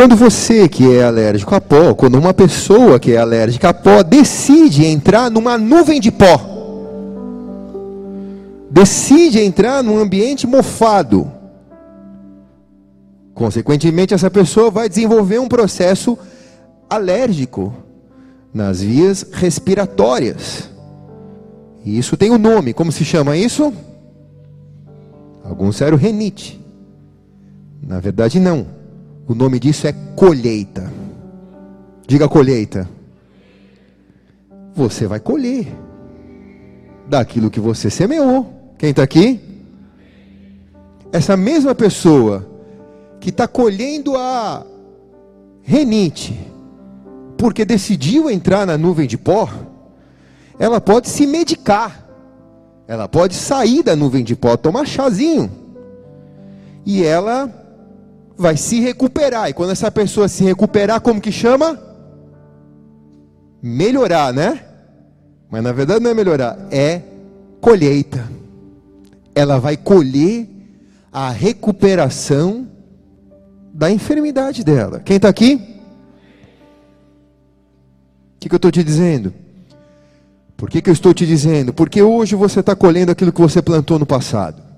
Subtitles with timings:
[0.00, 4.02] quando você que é alérgico a pó, quando uma pessoa que é alérgica a pó
[4.02, 6.40] decide entrar numa nuvem de pó,
[8.70, 11.30] decide entrar num ambiente mofado,
[13.34, 16.18] consequentemente essa pessoa vai desenvolver um processo
[16.88, 17.70] alérgico
[18.54, 20.70] nas vias respiratórias.
[21.84, 23.70] E isso tem um nome, como se chama isso?
[25.44, 26.58] Alguns disseram renite.
[27.86, 28.79] Na verdade, não.
[29.30, 30.92] O nome disso é colheita.
[32.04, 32.88] Diga colheita.
[34.74, 35.68] Você vai colher
[37.06, 38.74] daquilo que você semeou.
[38.76, 39.38] Quem está aqui?
[41.12, 42.44] Essa mesma pessoa
[43.20, 44.66] que está colhendo a
[45.62, 46.36] renite,
[47.38, 49.48] porque decidiu entrar na nuvem de pó,
[50.58, 52.04] ela pode se medicar.
[52.88, 55.48] Ela pode sair da nuvem de pó, tomar chazinho.
[56.84, 57.59] E ela
[58.40, 59.50] vai se recuperar.
[59.50, 61.78] E quando essa pessoa se recuperar, como que chama?
[63.62, 64.64] Melhorar, né?
[65.50, 67.02] Mas na verdade não é melhorar, é
[67.60, 68.26] colheita.
[69.34, 70.48] Ela vai colher
[71.12, 72.66] a recuperação
[73.74, 75.00] da enfermidade dela.
[75.00, 75.56] Quem está aqui?
[78.36, 79.34] O que, que eu estou te dizendo?
[80.56, 81.74] Por que, que eu estou te dizendo?
[81.74, 84.69] Porque hoje você está colhendo aquilo que você plantou no passado.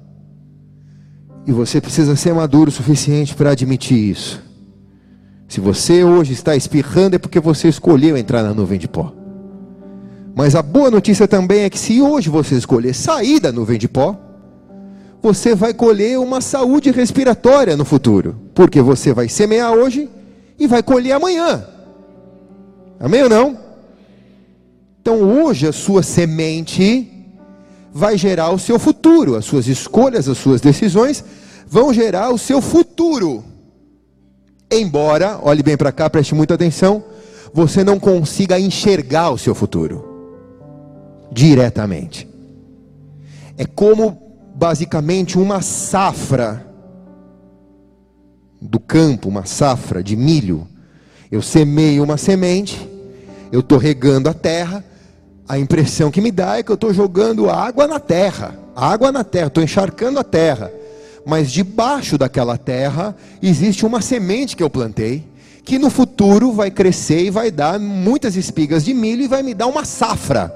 [1.46, 4.42] E você precisa ser maduro o suficiente para admitir isso.
[5.48, 9.12] Se você hoje está espirrando, é porque você escolheu entrar na nuvem de pó.
[10.34, 13.86] Mas a boa notícia também é que se hoje você escolher sair da nuvem de
[13.86, 14.18] pó,
[15.20, 18.36] você vai colher uma saúde respiratória no futuro.
[18.54, 20.08] Porque você vai semear hoje
[20.58, 21.66] e vai colher amanhã.
[22.98, 23.58] Amém ou não?
[25.02, 27.11] Então hoje a sua semente
[27.92, 31.22] vai gerar o seu futuro, as suas escolhas, as suas decisões
[31.66, 33.44] vão gerar o seu futuro.
[34.70, 37.04] Embora, olhe bem para cá, preste muita atenção,
[37.52, 40.10] você não consiga enxergar o seu futuro
[41.30, 42.28] diretamente.
[43.56, 44.20] É como
[44.54, 46.66] basicamente uma safra
[48.60, 50.66] do campo, uma safra de milho.
[51.30, 52.88] Eu semeio uma semente,
[53.50, 54.84] eu estou regando a terra,
[55.48, 59.24] a impressão que me dá é que eu estou jogando água na terra, água na
[59.24, 60.72] terra, estou encharcando a terra.
[61.24, 65.24] Mas debaixo daquela terra existe uma semente que eu plantei,
[65.64, 69.54] que no futuro vai crescer e vai dar muitas espigas de milho e vai me
[69.54, 70.52] dar uma safra.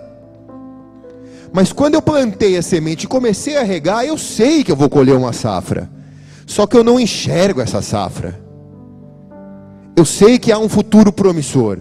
[1.52, 4.90] Mas quando eu plantei a semente e comecei a regar, eu sei que eu vou
[4.90, 5.88] colher uma safra.
[6.44, 8.38] Só que eu não enxergo essa safra.
[9.96, 11.78] Eu sei que há um futuro promissor.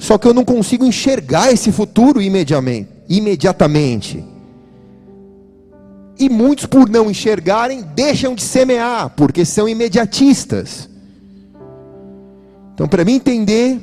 [0.00, 4.24] Só que eu não consigo enxergar esse futuro imediatamente.
[6.18, 10.88] E muitos, por não enxergarem, deixam de semear, porque são imediatistas.
[12.72, 13.78] Então, para mim entender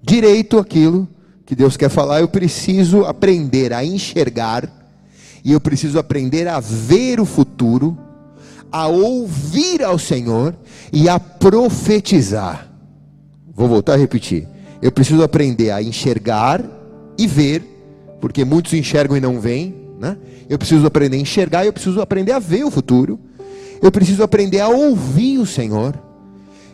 [0.00, 1.08] direito aquilo
[1.44, 4.70] que Deus quer falar, eu preciso aprender a enxergar,
[5.44, 7.98] e eu preciso aprender a ver o futuro,
[8.70, 10.54] a ouvir ao Senhor
[10.92, 12.70] e a profetizar.
[13.52, 14.51] Vou voltar a repetir.
[14.82, 16.60] Eu preciso aprender a enxergar
[17.16, 17.62] e ver,
[18.20, 19.72] porque muitos enxergam e não veem.
[20.00, 20.18] Né?
[20.50, 23.18] Eu preciso aprender a enxergar, eu preciso aprender a ver o futuro.
[23.80, 25.94] Eu preciso aprender a ouvir o Senhor.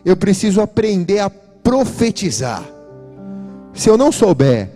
[0.05, 2.65] Eu preciso aprender a profetizar.
[3.75, 4.71] Se eu não souber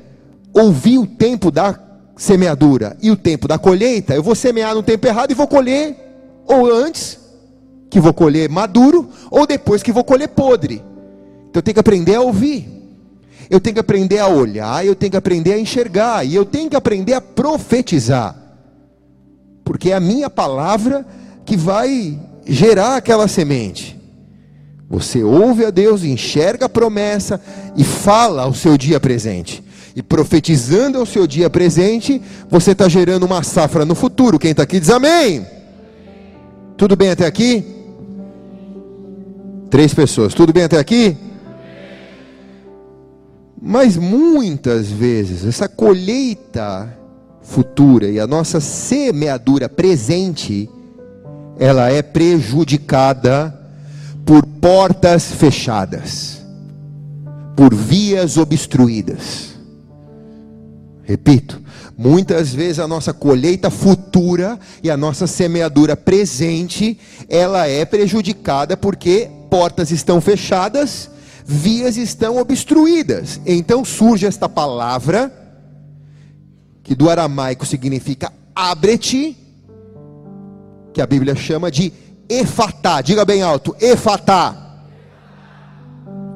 [0.53, 1.79] ouvir o tempo da
[2.15, 5.97] semeadura e o tempo da colheita, eu vou semear no tempo errado e vou colher
[6.47, 7.19] ou antes
[7.89, 10.83] que vou colher maduro ou depois que vou colher podre.
[11.49, 12.82] Então eu tenho que aprender a ouvir
[13.53, 16.71] eu tenho que aprender a olhar, eu tenho que aprender a enxergar, e eu tenho
[16.71, 18.35] que aprender a profetizar,
[19.63, 21.05] porque é a minha palavra
[21.45, 24.01] que vai gerar aquela semente.
[24.89, 27.39] Você ouve a Deus, enxerga a promessa
[27.77, 29.63] e fala ao seu dia presente.
[29.95, 34.39] E profetizando ao seu dia presente, você está gerando uma safra no futuro.
[34.39, 35.47] Quem está aqui diz amém.
[36.79, 37.63] Tudo bem até aqui?
[39.69, 40.33] Três pessoas.
[40.33, 41.19] Tudo bem até aqui?
[43.65, 46.93] Mas muitas vezes essa colheita
[47.43, 50.69] futura e a nossa semeadura presente,
[51.61, 53.57] ela é prejudicada
[54.27, 56.43] por portas fechadas,
[57.55, 59.53] por vias obstruídas.
[61.05, 61.63] Repito,
[61.97, 66.99] muitas vezes a nossa colheita futura e a nossa semeadura presente,
[67.29, 71.13] ela é prejudicada porque portas estão fechadas
[71.45, 73.41] vias estão obstruídas.
[73.47, 75.33] Então surge esta palavra,
[76.83, 79.37] que do aramaico significa abre-te,
[80.93, 81.93] que a Bíblia chama de
[82.29, 83.01] efatá.
[83.01, 84.57] Diga bem alto, efatá.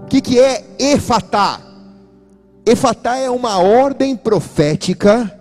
[0.02, 1.60] O que, que é efatá?
[2.64, 5.32] Efatá é uma ordem profética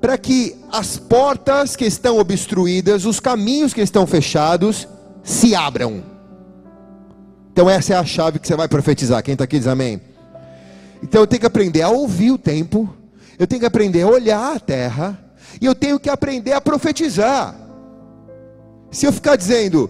[0.00, 4.86] para que as portas que estão obstruídas, os caminhos que estão fechados,
[5.22, 6.13] se abram.
[7.54, 9.22] Então, essa é a chave que você vai profetizar.
[9.22, 10.00] Quem está aqui diz amém.
[11.00, 12.92] Então, eu tenho que aprender a ouvir o tempo,
[13.38, 15.16] eu tenho que aprender a olhar a terra,
[15.60, 17.54] e eu tenho que aprender a profetizar.
[18.90, 19.88] Se eu ficar dizendo,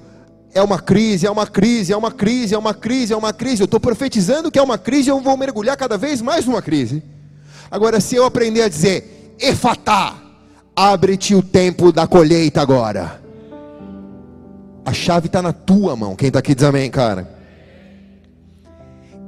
[0.53, 3.63] é uma crise, é uma crise, é uma crise, é uma crise, é uma crise,
[3.63, 7.03] eu estou profetizando que é uma crise, eu vou mergulhar cada vez mais numa crise.
[7.71, 10.17] Agora, se eu aprender a dizer, efatá,
[10.77, 13.23] abre-te o tempo da colheita agora.
[14.85, 16.15] A chave está na tua mão.
[16.15, 17.34] Quem está aqui diz amém, cara.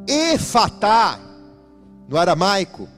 [0.07, 1.19] Efatá,
[2.09, 2.89] no aramaico,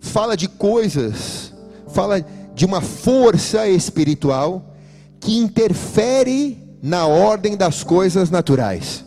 [0.00, 1.52] fala de coisas,
[1.88, 2.24] fala
[2.54, 4.74] de uma força espiritual
[5.20, 9.04] que interfere na ordem das coisas naturais.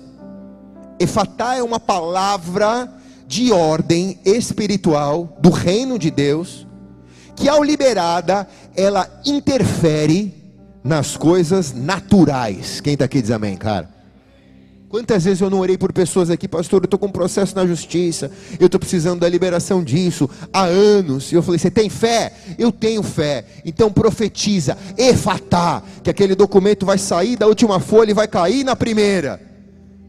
[1.00, 2.92] Efatá é uma palavra
[3.28, 6.66] de ordem espiritual do reino de Deus,
[7.36, 10.33] que ao liberada, ela interfere
[10.83, 12.81] nas coisas naturais.
[12.81, 13.96] Quem está aqui diz amém, cara?
[14.97, 16.81] Quantas vezes eu não orei por pessoas aqui, pastor?
[16.81, 21.31] Eu estou com um processo na justiça, eu estou precisando da liberação disso há anos.
[21.31, 22.33] E eu falei: Você tem fé?
[22.57, 23.45] Eu tenho fé.
[23.63, 28.75] Então profetiza, efatá, que aquele documento vai sair da última folha e vai cair na
[28.75, 29.39] primeira.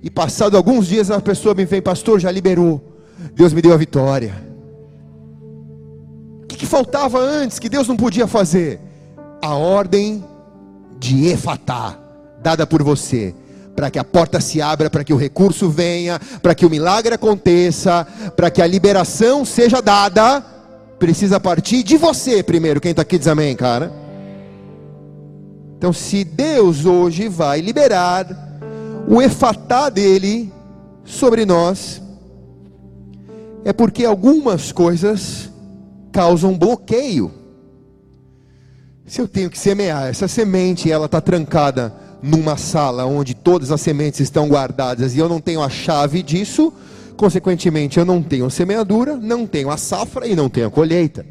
[0.02, 2.98] E passado alguns dias a pessoa me vem, pastor, já liberou.
[3.34, 4.42] Deus me deu a vitória.
[6.44, 8.80] O que, que faltava antes que Deus não podia fazer?
[9.42, 10.24] A ordem
[10.98, 11.98] de efatá,
[12.40, 13.34] dada por você
[13.78, 17.14] para que a porta se abra, para que o recurso venha, para que o milagre
[17.14, 18.04] aconteça,
[18.34, 20.40] para que a liberação seja dada,
[20.98, 22.80] precisa partir de você primeiro.
[22.80, 23.92] Quem está aqui diz amém, cara.
[25.76, 28.26] Então, se Deus hoje vai liberar
[29.06, 30.52] o efatá dele
[31.04, 32.02] sobre nós,
[33.64, 35.52] é porque algumas coisas
[36.10, 37.30] causam bloqueio.
[39.06, 43.80] Se eu tenho que semear essa semente, ela está trancada numa sala onde todas as
[43.80, 46.72] sementes estão guardadas e eu não tenho a chave disso,
[47.16, 51.24] consequentemente eu não tenho semeadura, não tenho a safra e não tenho a colheita.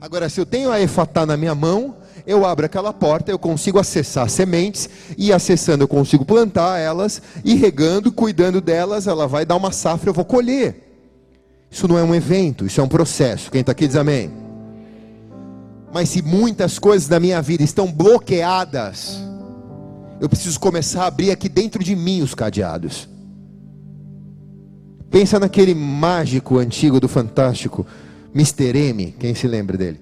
[0.00, 3.78] Agora, se eu tenho a efatá na minha mão, eu abro aquela porta, eu consigo
[3.78, 9.56] acessar sementes, e acessando eu consigo plantar elas, e regando, cuidando delas, ela vai dar
[9.56, 10.86] uma safra, eu vou colher.
[11.70, 13.50] Isso não é um evento, isso é um processo.
[13.50, 14.30] Quem está aqui diz amém.
[15.92, 19.18] Mas se muitas coisas da minha vida estão bloqueadas,
[20.20, 23.08] eu preciso começar a abrir aqui dentro de mim os cadeados.
[25.10, 27.86] Pensa naquele mágico antigo do Fantástico,
[28.34, 28.78] Mr.
[28.78, 29.98] M, quem se lembra dele?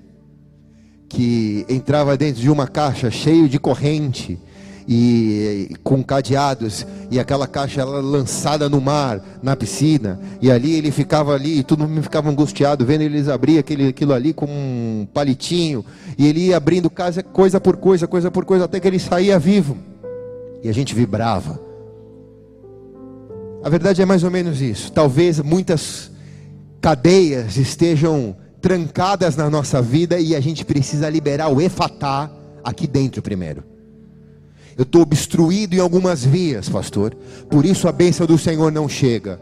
[1.09, 4.39] Que entrava dentro de uma caixa cheio de corrente
[4.87, 10.91] e com cadeados e aquela caixa era lançada no mar, na piscina, e ali ele
[10.91, 15.07] ficava ali, e todo mundo ficava angustiado vendo eles abrir aquele, aquilo ali com um
[15.13, 15.85] palitinho,
[16.19, 19.39] e ele ia abrindo casa, coisa por coisa, coisa por coisa, até que ele saía
[19.39, 19.77] vivo
[20.63, 21.61] e a gente vibrava.
[23.63, 24.93] A verdade é mais ou menos isso.
[24.93, 26.11] Talvez muitas
[26.81, 32.31] cadeias estejam trancadas na nossa vida e a gente precisa liberar o efatá
[32.63, 33.65] aqui dentro primeiro.
[34.77, 37.15] Eu estou obstruído em algumas vias, pastor.
[37.51, 39.41] Por isso a bênção do Senhor não chega.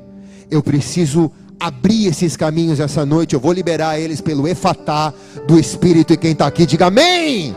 [0.50, 3.35] Eu preciso abrir esses caminhos essa noite.
[3.35, 5.12] Eu vou liberar eles pelo efatá
[5.47, 6.14] do Espírito.
[6.14, 7.55] E quem está aqui, diga amém.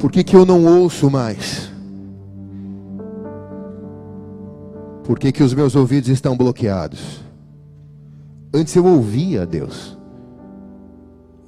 [0.00, 1.70] Por que, que eu não ouço mais?
[5.04, 7.20] Por que, que os meus ouvidos estão bloqueados?
[8.52, 9.98] Antes eu ouvia Deus.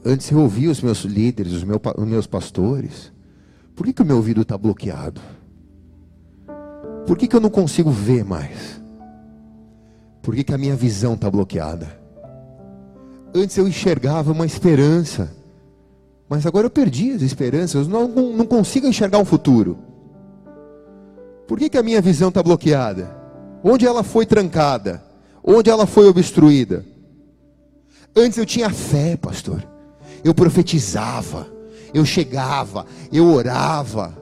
[0.05, 3.11] Antes eu ouvia os meus líderes, os, os meus pastores.
[3.75, 5.21] Por que, que o meu ouvido está bloqueado?
[7.07, 8.83] Por que, que eu não consigo ver mais?
[10.21, 11.99] Por que, que a minha visão está bloqueada?
[13.35, 15.42] Antes eu enxergava uma esperança.
[16.33, 19.77] Mas agora eu perdi as esperanças, não, não, consigo enxergar um futuro.
[21.47, 23.15] Por que, que a minha visão está bloqueada?
[23.63, 25.05] Onde ela foi trancada?
[25.45, 26.87] Onde ela foi obstruída?
[28.17, 29.63] Antes eu tinha fé, pastor.
[30.25, 31.49] Eu profetizava,
[31.93, 34.17] eu chegava, eu orava.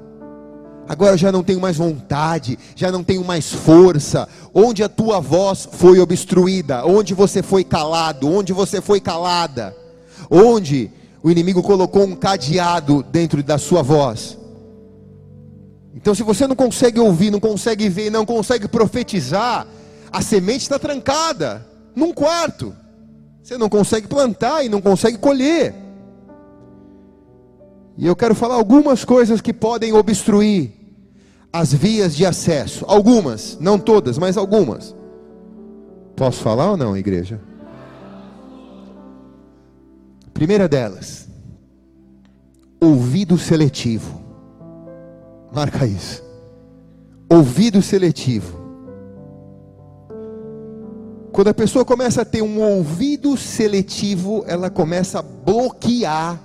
[0.88, 4.28] Agora já não tenho mais vontade, já não tenho mais força.
[4.52, 9.76] Onde a tua voz foi obstruída, onde você foi calado, onde você foi calada,
[10.28, 10.90] onde
[11.22, 14.38] o inimigo colocou um cadeado dentro da sua voz.
[15.94, 19.66] Então, se você não consegue ouvir, não consegue ver, não consegue profetizar,
[20.10, 22.74] a semente está trancada num quarto.
[23.42, 25.74] Você não consegue plantar e não consegue colher.
[27.98, 30.72] E eu quero falar algumas coisas que podem obstruir
[31.52, 32.84] as vias de acesso.
[32.86, 34.94] Algumas, não todas, mas algumas.
[36.16, 37.40] Posso falar ou não, igreja?
[40.32, 41.28] Primeira delas,
[42.80, 44.20] ouvido seletivo.
[45.52, 46.22] Marca isso.
[47.28, 48.58] Ouvido seletivo.
[51.32, 56.40] Quando a pessoa começa a ter um ouvido seletivo, ela começa a bloquear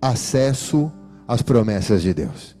[0.00, 0.92] acesso
[1.26, 2.56] às promessas de Deus.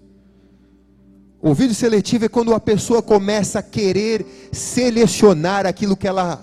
[1.42, 6.40] Ouvido seletivo é quando a pessoa começa a querer selecionar aquilo que ela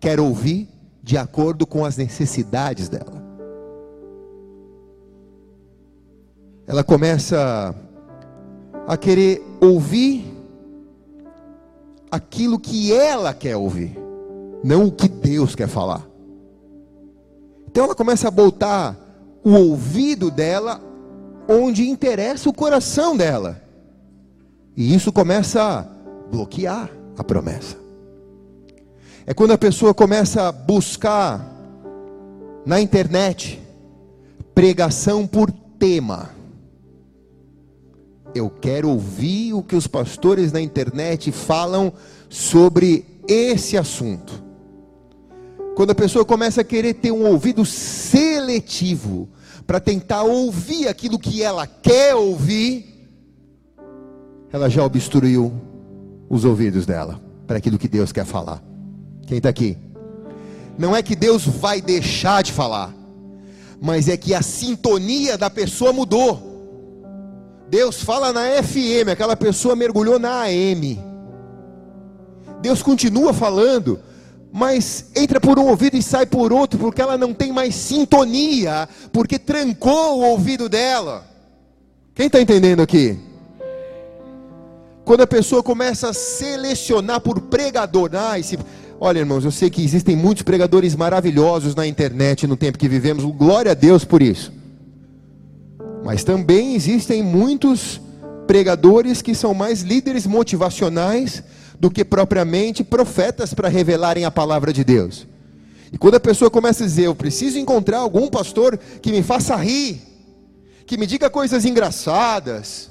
[0.00, 0.68] quer ouvir
[1.08, 3.24] de acordo com as necessidades dela.
[6.66, 7.74] Ela começa
[8.86, 10.30] a querer ouvir
[12.10, 13.98] aquilo que ela quer ouvir,
[14.62, 16.06] não o que Deus quer falar.
[17.68, 18.94] Então ela começa a botar
[19.42, 20.78] o ouvido dela
[21.48, 23.62] onde interessa o coração dela.
[24.76, 25.82] E isso começa a
[26.30, 27.87] bloquear a promessa.
[29.28, 31.54] É quando a pessoa começa a buscar
[32.64, 33.60] na internet
[34.54, 36.30] pregação por tema.
[38.34, 41.92] Eu quero ouvir o que os pastores na internet falam
[42.30, 44.42] sobre esse assunto.
[45.76, 49.28] Quando a pessoa começa a querer ter um ouvido seletivo
[49.66, 53.10] para tentar ouvir aquilo que ela quer ouvir,
[54.50, 55.52] ela já obstruiu
[56.30, 58.66] os ouvidos dela para aquilo que Deus quer falar.
[59.28, 59.76] Quem está aqui?
[60.78, 62.94] Não é que Deus vai deixar de falar,
[63.80, 66.48] mas é que a sintonia da pessoa mudou.
[67.68, 70.98] Deus fala na FM, aquela pessoa mergulhou na AM.
[72.62, 74.00] Deus continua falando,
[74.50, 78.88] mas entra por um ouvido e sai por outro, porque ela não tem mais sintonia,
[79.12, 81.26] porque trancou o ouvido dela.
[82.14, 83.18] Quem está entendendo aqui?
[85.04, 88.58] Quando a pessoa começa a selecionar por pregador, ah, esse...
[89.00, 93.24] olha irmãos, eu sei que existem muitos pregadores maravilhosos na internet no tempo que vivemos,
[93.24, 94.52] glória a Deus por isso.
[96.04, 98.00] Mas também existem muitos
[98.46, 101.42] pregadores que são mais líderes motivacionais
[101.78, 105.26] do que propriamente profetas para revelarem a palavra de Deus.
[105.92, 109.54] E quando a pessoa começa a dizer, eu preciso encontrar algum pastor que me faça
[109.56, 110.02] rir,
[110.86, 112.90] que me diga coisas engraçadas,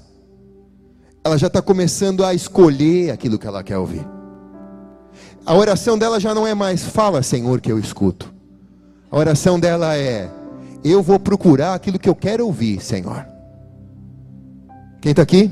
[1.24, 4.17] ela já está começando a escolher aquilo que ela quer ouvir.
[5.48, 8.34] A oração dela já não é mais, fala Senhor que eu escuto.
[9.10, 10.30] A oração dela é,
[10.84, 13.26] eu vou procurar aquilo que eu quero ouvir, Senhor.
[15.00, 15.50] Quem está aqui?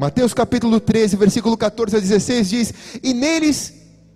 [0.00, 3.72] Mateus capítulo 13, versículo 14 a 16 diz: E neles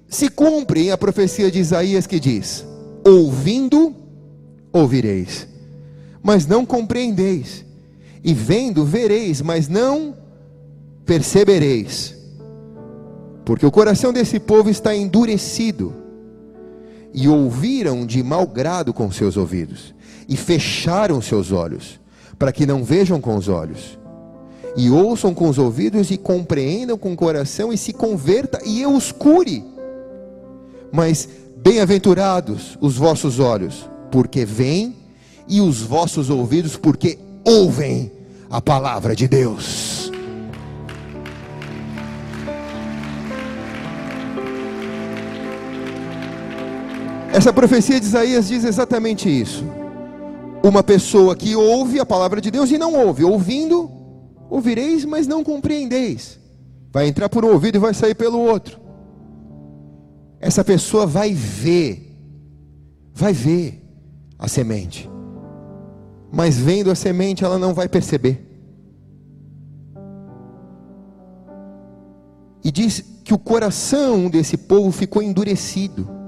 [0.08, 2.66] se cumpre a profecia de Isaías que diz:
[3.06, 3.94] Ouvindo,
[4.72, 5.46] ouvireis,
[6.20, 7.64] mas não compreendeis,
[8.24, 10.16] e vendo, vereis, mas não
[11.06, 12.16] percebereis,
[13.44, 15.94] porque o coração desse povo está endurecido
[17.12, 19.94] e ouviram de mau grado com seus ouvidos,
[20.28, 22.00] e fecharam seus olhos,
[22.38, 23.98] para que não vejam com os olhos,
[24.76, 28.94] e ouçam com os ouvidos, e compreendam com o coração, e se converta, e eu
[28.94, 29.64] os cure.
[30.92, 34.94] Mas bem-aventurados os vossos olhos, porque veem,
[35.48, 38.12] e os vossos ouvidos, porque ouvem
[38.48, 39.99] a palavra de Deus.
[47.32, 49.64] Essa profecia de Isaías diz exatamente isso.
[50.64, 53.88] Uma pessoa que ouve a palavra de Deus e não ouve, ouvindo,
[54.50, 56.40] ouvireis, mas não compreendeis.
[56.92, 58.80] Vai entrar por um ouvido e vai sair pelo outro.
[60.40, 62.18] Essa pessoa vai ver,
[63.14, 63.80] vai ver
[64.36, 65.08] a semente,
[66.32, 68.44] mas vendo a semente ela não vai perceber.
[72.64, 76.19] E diz que o coração desse povo ficou endurecido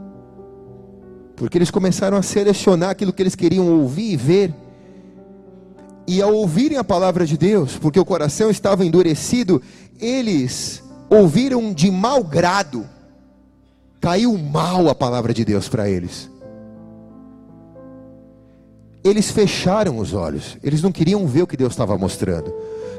[1.43, 4.55] porque eles começaram a selecionar aquilo que eles queriam ouvir e ver.
[6.07, 9.61] E ao ouvirem a palavra de Deus, porque o coração estava endurecido,
[10.01, 12.89] eles ouviram de mau grado.
[14.01, 16.31] Caiu mal a palavra de Deus para eles.
[19.03, 22.55] Eles fecharam os olhos, eles não queriam ver o que Deus estava mostrando.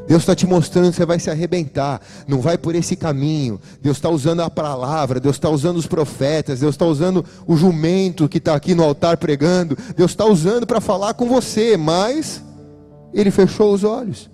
[0.08, 3.60] Deus está te mostrando que você vai se arrebentar, não vai por esse caminho.
[3.82, 8.28] Deus está usando a palavra, Deus está usando os profetas, Deus está usando o jumento
[8.28, 12.44] que está aqui no altar pregando, Deus está usando para falar com você, mas
[13.14, 14.30] ele fechou os olhos.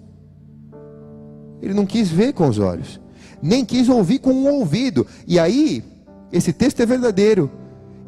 [1.62, 3.00] Ele não quis ver com os olhos,
[3.42, 5.06] nem quis ouvir com o ouvido.
[5.28, 5.84] E aí,
[6.32, 7.52] esse texto é verdadeiro.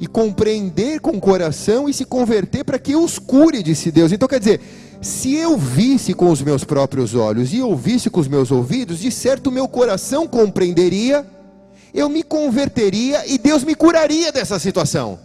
[0.02, 4.12] e compreender com o coração e se converter para que os cure, disse Deus.
[4.12, 4.60] Então quer dizer,
[5.02, 9.12] se eu visse com os meus próprios olhos e ouvisse com os meus ouvidos, de
[9.12, 11.26] certo meu coração compreenderia,
[11.92, 15.20] eu me converteria e Deus me curaria dessa situação.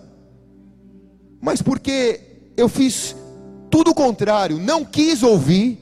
[1.43, 2.21] Mas porque
[2.57, 3.15] eu fiz
[3.71, 5.79] tudo o contrário, não quis ouvir,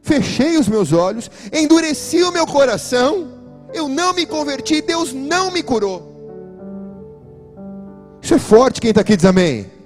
[0.00, 3.28] fechei os meus olhos, endureci o meu coração,
[3.74, 6.08] eu não me converti, Deus não me curou.
[8.22, 9.79] Isso é forte, quem está aqui diz amém.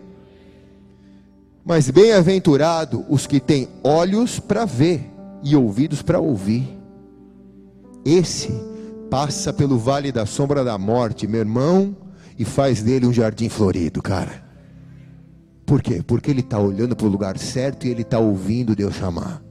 [1.65, 5.11] Mas bem-aventurado os que têm olhos para ver
[5.43, 6.79] e ouvidos para ouvir.
[8.05, 8.53] Esse
[9.11, 11.97] passa pelo vale da sombra da morte, meu irmão,
[12.39, 14.45] e faz dele um jardim florido, cara.
[15.65, 16.03] Por quê?
[16.07, 19.43] Porque ele está olhando para o lugar certo e ele está ouvindo Deus chamar.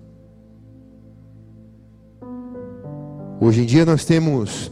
[3.42, 4.72] Hoje em dia nós temos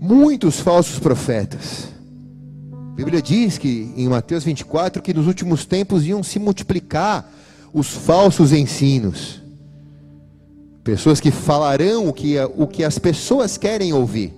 [0.00, 1.88] muitos falsos profetas.
[3.00, 7.32] Bíblia diz que em Mateus 24 que nos últimos tempos iam se multiplicar
[7.72, 9.40] os falsos ensinos.
[10.84, 14.34] Pessoas que falarão o que, o que as pessoas querem ouvir,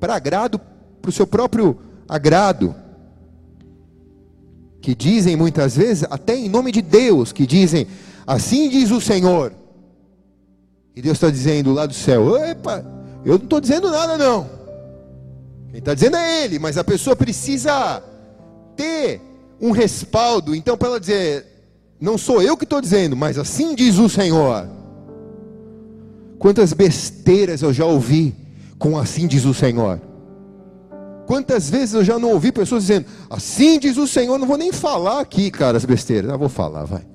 [0.00, 0.60] para agrado,
[1.00, 2.74] para o seu próprio agrado
[4.80, 7.86] que dizem muitas vezes, até em nome de Deus, que dizem,
[8.26, 9.52] assim diz o Senhor.
[10.96, 12.84] E Deus está dizendo lá do céu, epa,
[13.24, 14.59] eu não estou dizendo nada não.
[15.70, 18.02] Quem está dizendo é Ele, mas a pessoa precisa
[18.76, 19.20] ter
[19.60, 20.54] um respaldo.
[20.54, 21.46] Então, para ela dizer,
[22.00, 24.68] não sou eu que estou dizendo, mas assim diz o Senhor.
[26.38, 28.34] Quantas besteiras eu já ouvi
[28.78, 30.00] com assim diz o Senhor.
[31.26, 34.72] Quantas vezes eu já não ouvi pessoas dizendo, assim diz o Senhor, não vou nem
[34.72, 36.28] falar aqui, cara, as besteiras.
[36.28, 37.06] Não, vou falar, vai.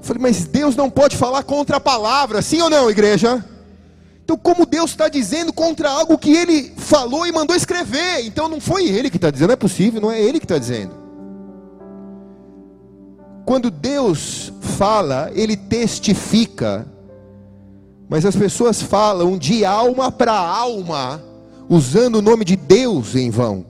[0.00, 3.44] Falei, mas Deus não pode falar contra a palavra, sim ou não, igreja?
[4.28, 8.26] Então, como Deus está dizendo contra algo que Ele falou e mandou escrever?
[8.26, 10.58] Então, não foi Ele que está dizendo, não é possível, não é Ele que está
[10.58, 10.94] dizendo.
[13.46, 16.86] Quando Deus fala, Ele testifica
[18.08, 21.22] mas as pessoas falam de alma para alma,
[21.68, 23.66] usando o nome de Deus em vão.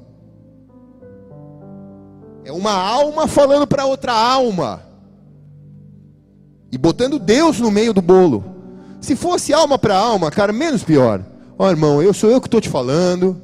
[2.45, 4.83] É uma alma falando para outra alma.
[6.71, 8.58] E botando Deus no meio do bolo.
[9.01, 11.25] Se fosse alma para alma, cara, menos pior.
[11.59, 13.41] Ó oh, irmão, eu sou eu que estou te falando.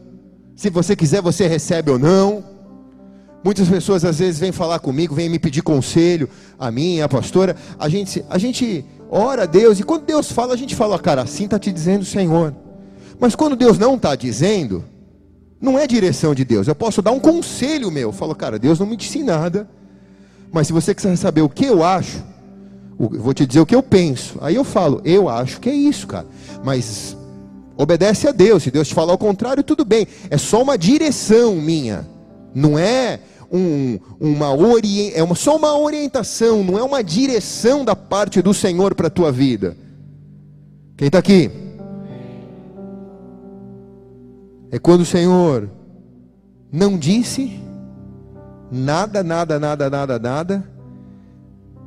[0.56, 2.44] Se você quiser, você recebe ou não.
[3.42, 7.54] Muitas pessoas às vezes vêm falar comigo, vêm me pedir conselho, a mim, a pastora.
[7.78, 11.22] A gente, a gente ora a Deus, e quando Deus fala, a gente fala, cara,
[11.22, 12.54] assim está te dizendo o Senhor.
[13.20, 14.84] Mas quando Deus não está dizendo,
[15.60, 16.66] não é direção de Deus.
[16.66, 18.08] Eu posso dar um conselho meu.
[18.08, 19.68] Eu falo, cara, Deus não me disse nada.
[20.52, 22.22] Mas se você quiser saber o que eu acho,
[22.98, 24.38] vou te dizer o que eu penso.
[24.40, 26.26] Aí eu falo, eu acho que é isso, cara.
[26.62, 27.16] Mas
[27.76, 28.62] obedece a Deus.
[28.62, 30.06] Se Deus te falar o contrário, tudo bem.
[30.30, 32.06] É só uma direção minha.
[32.54, 34.48] Não é um, uma
[35.14, 39.10] é uma, só uma orientação, não é uma direção da parte do Senhor para a
[39.10, 39.76] tua vida.
[40.96, 41.50] Quem está aqui?
[44.70, 45.70] É quando o Senhor
[46.72, 47.60] não disse
[48.70, 50.70] nada, nada, nada, nada, nada,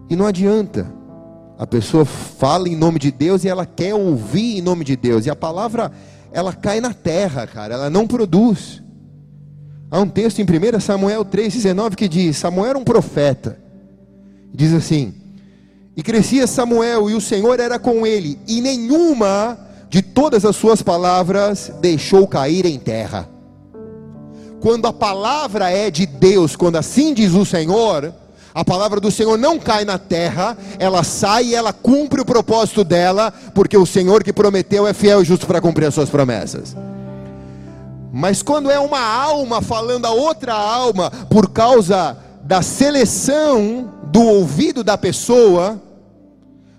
[0.10, 0.97] e não adianta.
[1.58, 5.26] A pessoa fala em nome de Deus e ela quer ouvir em nome de Deus,
[5.26, 5.92] e a palavra
[6.32, 8.84] ela cai na terra, cara, ela não produz.
[9.90, 13.58] Há um texto em 1 Samuel 3,19 que diz: Samuel era um profeta.
[14.54, 15.16] Diz assim:
[15.96, 19.58] E crescia Samuel, e o Senhor era com ele, e nenhuma
[19.90, 23.28] de todas as suas palavras deixou cair em terra.
[24.60, 28.14] Quando a palavra é de Deus, quando assim diz o Senhor,
[28.58, 32.84] a palavra do Senhor não cai na terra, ela sai e ela cumpre o propósito
[32.84, 36.76] dela, porque o Senhor que prometeu é fiel e justo para cumprir as suas promessas.
[38.12, 44.84] Mas quando é uma alma falando a outra alma por causa da seleção do ouvido
[44.84, 45.80] da pessoa,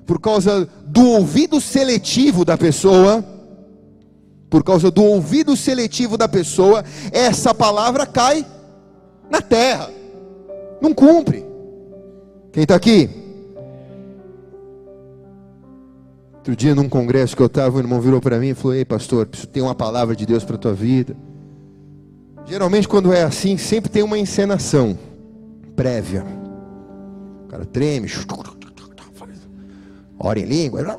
[0.04, 3.24] por causa do ouvido seletivo da pessoa,
[4.50, 8.44] por causa do ouvido seletivo da pessoa, essa palavra cai
[9.30, 9.88] na terra,
[10.82, 11.46] não cumpre.
[12.58, 13.08] Quem está aqui?
[16.38, 18.84] Outro dia, num congresso que eu estava, o irmão virou para mim e falou: Ei,
[18.84, 21.16] pastor, preciso ter uma palavra de Deus para a tua vida.
[22.44, 24.98] Geralmente, quando é assim, sempre tem uma encenação
[25.76, 26.26] prévia.
[27.44, 28.08] O cara treme,
[30.18, 30.98] ora em língua,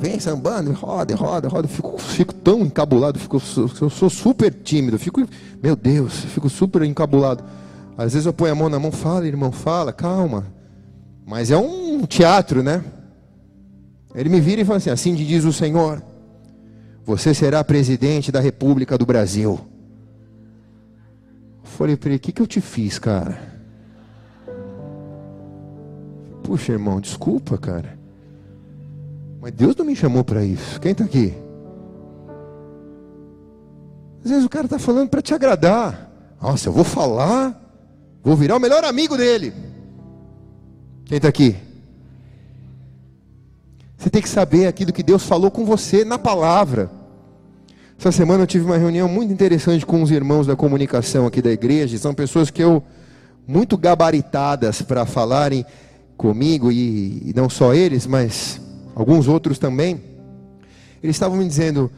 [0.00, 1.68] vem sambando, roda, roda, roda.
[1.68, 3.36] Fico, fico tão encabulado, fico,
[3.82, 5.28] eu sou super tímido, fico,
[5.62, 7.44] meu Deus, fico super encabulado.
[8.02, 10.46] Às vezes eu ponho a mão na mão, fala, irmão, fala, calma.
[11.24, 12.82] Mas é um teatro, né?
[14.12, 16.02] Ele me vira e fala assim: assim diz o Senhor.
[17.04, 19.60] Você será presidente da República do Brasil.
[21.62, 23.38] Eu falei para ele: O que, que eu te fiz, cara?
[26.42, 27.96] Puxa, irmão, desculpa, cara.
[29.40, 30.80] Mas Deus não me chamou para isso.
[30.80, 31.32] Quem está aqui?
[34.24, 36.10] Às vezes o cara está falando para te agradar.
[36.40, 37.61] Nossa, eu vou falar,
[38.22, 39.52] vou virar o melhor amigo dele.
[41.04, 41.56] Quem está aqui?
[43.96, 46.90] Você tem que saber aquilo que Deus falou com você na palavra.
[47.98, 51.52] Essa semana eu tive uma reunião muito interessante com os irmãos da comunicação aqui da
[51.52, 51.96] igreja.
[51.98, 52.82] São pessoas que eu
[53.46, 55.64] muito gabaritadas para falarem
[56.16, 58.60] comigo e, e não só eles, mas
[58.94, 60.00] alguns outros também.
[61.02, 61.90] Eles estavam me dizendo: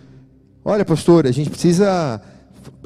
[0.64, 2.20] Olha, pastor, a gente precisa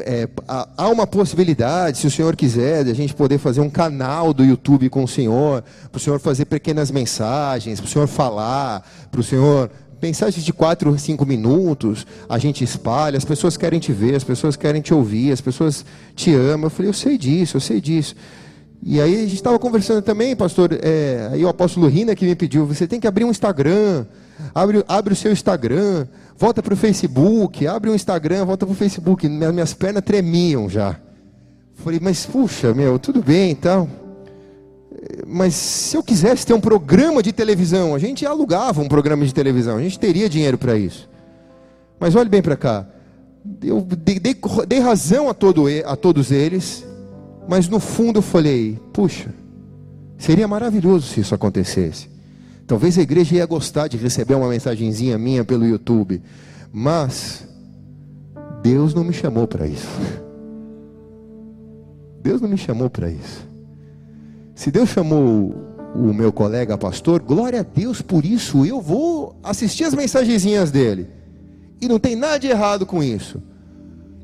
[0.01, 0.29] é,
[0.77, 4.45] há uma possibilidade, se o senhor quiser, de a gente poder fazer um canal do
[4.45, 9.21] YouTube com o senhor, para o senhor fazer pequenas mensagens, para o senhor falar, para
[9.21, 9.71] o senhor.
[10.01, 14.55] Mensagens de 4, 5 minutos, a gente espalha, as pessoas querem te ver, as pessoas
[14.55, 16.67] querem te ouvir, as pessoas te amam.
[16.67, 18.15] Eu falei, eu sei disso, eu sei disso.
[18.81, 22.37] E aí a gente estava conversando também, pastor, é, aí o apóstolo Rina que me
[22.37, 24.07] pediu, você tem que abrir um Instagram,
[24.55, 26.07] abre, abre o seu Instagram,
[26.39, 29.29] volta para o Facebook, abre um Instagram, volta para o Facebook.
[29.29, 30.97] Minhas, minhas pernas tremiam já.
[31.75, 33.87] Falei, mas puxa, meu, tudo bem e então.
[33.87, 34.09] tal.
[35.27, 39.35] Mas se eu quisesse ter um programa de televisão, a gente alugava um programa de
[39.35, 41.09] televisão, a gente teria dinheiro para isso.
[41.99, 42.87] Mas olhe bem para cá.
[43.63, 46.85] Eu dei, dei, dei razão a, todo, a todos eles,
[47.49, 49.33] mas no fundo eu falei: puxa,
[50.17, 52.09] seria maravilhoso se isso acontecesse.
[52.69, 56.23] Talvez a igreja ia gostar de receber uma mensagenzinha minha pelo YouTube,
[56.71, 57.49] mas
[58.63, 59.89] Deus não me chamou para isso.
[62.23, 63.49] Deus não me chamou para isso.
[64.55, 65.55] Se Deus chamou
[65.95, 68.67] o meu colega pastor, glória a Deus por isso.
[68.67, 71.09] Eu vou assistir as mensagenzinhas dele.
[71.81, 73.43] E não tem nada de errado com isso.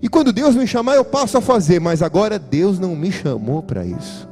[0.02, 1.80] E quando Deus me chamar, eu passo a fazer.
[1.80, 4.28] Mas agora Deus não me chamou para isso.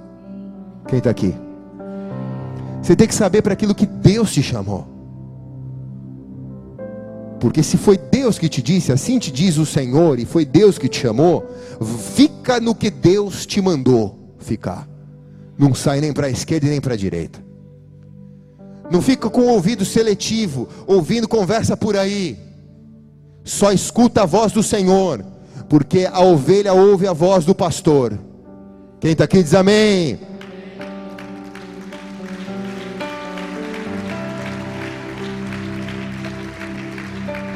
[0.86, 1.34] Quem está aqui?
[2.82, 4.88] Você tem que saber para aquilo que Deus te chamou.
[7.38, 10.78] Porque se foi Deus que te disse, assim te diz o Senhor, e foi Deus
[10.78, 11.48] que te chamou,
[12.14, 14.88] fica no que Deus te mandou ficar.
[15.56, 17.42] Não sai nem para a esquerda nem para a direita.
[18.90, 22.36] Não fica com o ouvido seletivo, ouvindo conversa por aí.
[23.44, 25.24] Só escuta a voz do Senhor,
[25.68, 28.18] porque a ovelha ouve a voz do pastor.
[29.00, 30.18] Quem está aqui diz amém.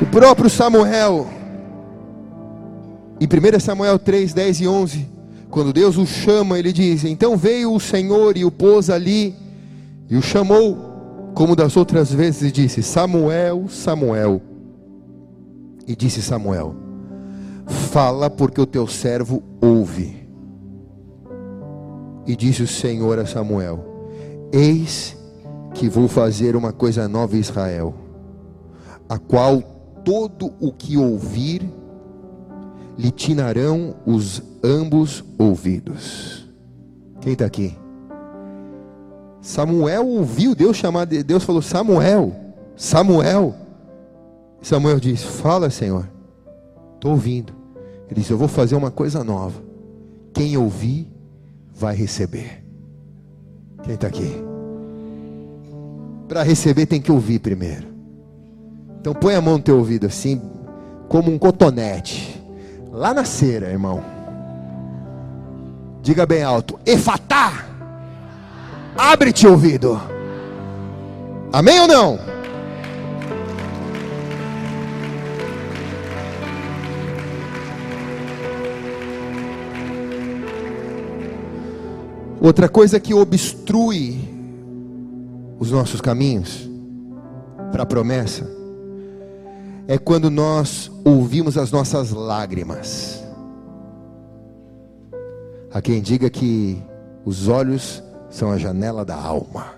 [0.01, 1.27] O próprio Samuel,
[3.19, 5.09] em 1 Samuel 3, 10 e 11,
[5.49, 9.35] quando Deus o chama, ele diz: Então veio o Senhor e o pôs ali,
[10.11, 14.43] e o chamou, como das outras vezes, e disse: Samuel, Samuel.
[15.87, 16.77] E disse Samuel:
[17.67, 20.29] Fala, porque o teu servo ouve.
[22.27, 23.83] E disse o Senhor a Samuel:
[24.53, 25.17] Eis
[25.73, 27.95] que vou fazer uma coisa nova em Israel,
[29.09, 29.76] a qual
[30.07, 31.69] todo o que ouvir
[32.97, 36.49] lhe tinarão os ambos ouvidos.
[37.21, 37.77] Quem está aqui?
[39.40, 42.33] Samuel ouviu Deus chamar, Deus falou: Samuel,
[42.77, 43.53] Samuel.
[44.62, 46.09] Samuel diz: Fala, Senhor,
[46.95, 47.53] estou ouvindo.
[48.09, 49.61] Ele diz: Eu vou fazer uma coisa nova.
[50.33, 51.11] Quem ouvir,
[51.75, 52.64] vai receber.
[53.83, 54.31] Quem está aqui?
[56.29, 57.96] Para receber, tem que ouvir primeiro.
[59.07, 60.42] Então põe a mão no teu ouvido assim,
[61.09, 62.42] como um cotonete.
[62.90, 64.03] Lá na cera, irmão.
[66.03, 67.66] Diga bem alto: Efatá.
[68.99, 70.03] Abre-te ouvido.
[71.53, 72.19] Amém ou não?
[82.40, 84.19] Outra coisa que obstrui
[85.61, 86.69] os nossos caminhos
[87.71, 88.56] para a promessa
[89.88, 93.25] é quando nós ouvimos as nossas lágrimas.
[95.72, 96.83] Há quem diga que
[97.25, 99.75] os olhos são a janela da alma.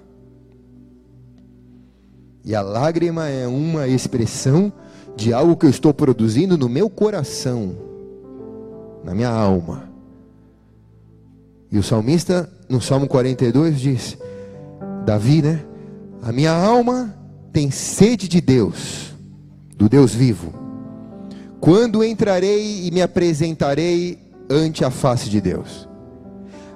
[2.44, 4.72] E a lágrima é uma expressão
[5.16, 7.76] de algo que eu estou produzindo no meu coração,
[9.04, 9.88] na minha alma.
[11.70, 14.16] E o salmista, no Salmo 42, diz:
[15.04, 15.62] Davi, né?
[16.22, 17.14] A minha alma
[17.52, 19.07] tem sede de Deus
[19.78, 20.52] do Deus vivo.
[21.60, 24.18] Quando entrarei e me apresentarei
[24.50, 25.88] ante a face de Deus?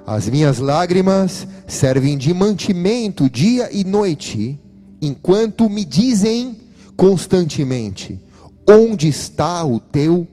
[0.05, 4.59] As minhas lágrimas servem de mantimento dia e noite,
[5.01, 6.57] enquanto me dizem
[6.95, 8.19] constantemente:
[8.67, 10.27] Onde está o teu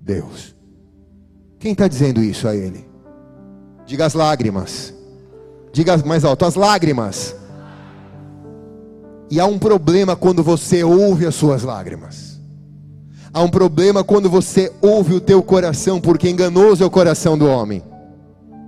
[0.00, 0.54] Deus?
[1.58, 2.86] Quem está dizendo isso a ele?
[3.86, 4.94] Diga as lágrimas.
[5.72, 7.34] Diga mais alto: as lágrimas.
[9.32, 12.38] E há um problema quando você ouve as suas lágrimas.
[13.32, 17.46] Há um problema quando você ouve o teu coração, porque enganoso é o coração do
[17.46, 17.82] homem.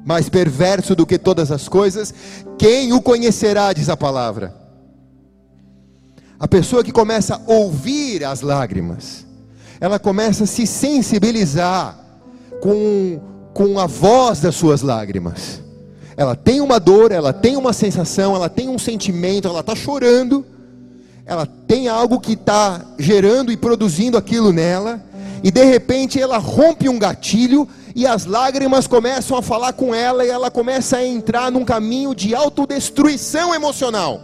[0.06, 2.14] Mais perverso do que todas as coisas,
[2.56, 4.56] quem o conhecerá, diz a palavra.
[6.40, 9.26] A pessoa que começa a ouvir as lágrimas,
[9.78, 11.94] ela começa a se sensibilizar
[12.62, 13.20] com,
[13.52, 15.60] com a voz das suas lágrimas.
[16.16, 20.53] Ela tem uma dor, ela tem uma sensação, ela tem um sentimento, ela está chorando,
[21.26, 25.02] ela tem algo que está gerando e produzindo aquilo nela,
[25.42, 30.24] e de repente ela rompe um gatilho e as lágrimas começam a falar com ela
[30.24, 34.20] e ela começa a entrar num caminho de autodestruição emocional.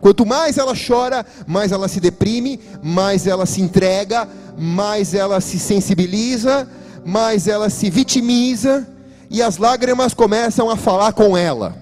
[0.00, 5.58] Quanto mais ela chora, mais ela se deprime, mais ela se entrega, mais ela se
[5.58, 6.68] sensibiliza,
[7.04, 8.86] mais ela se vitimiza
[9.30, 11.74] e as lágrimas começam a falar com ela.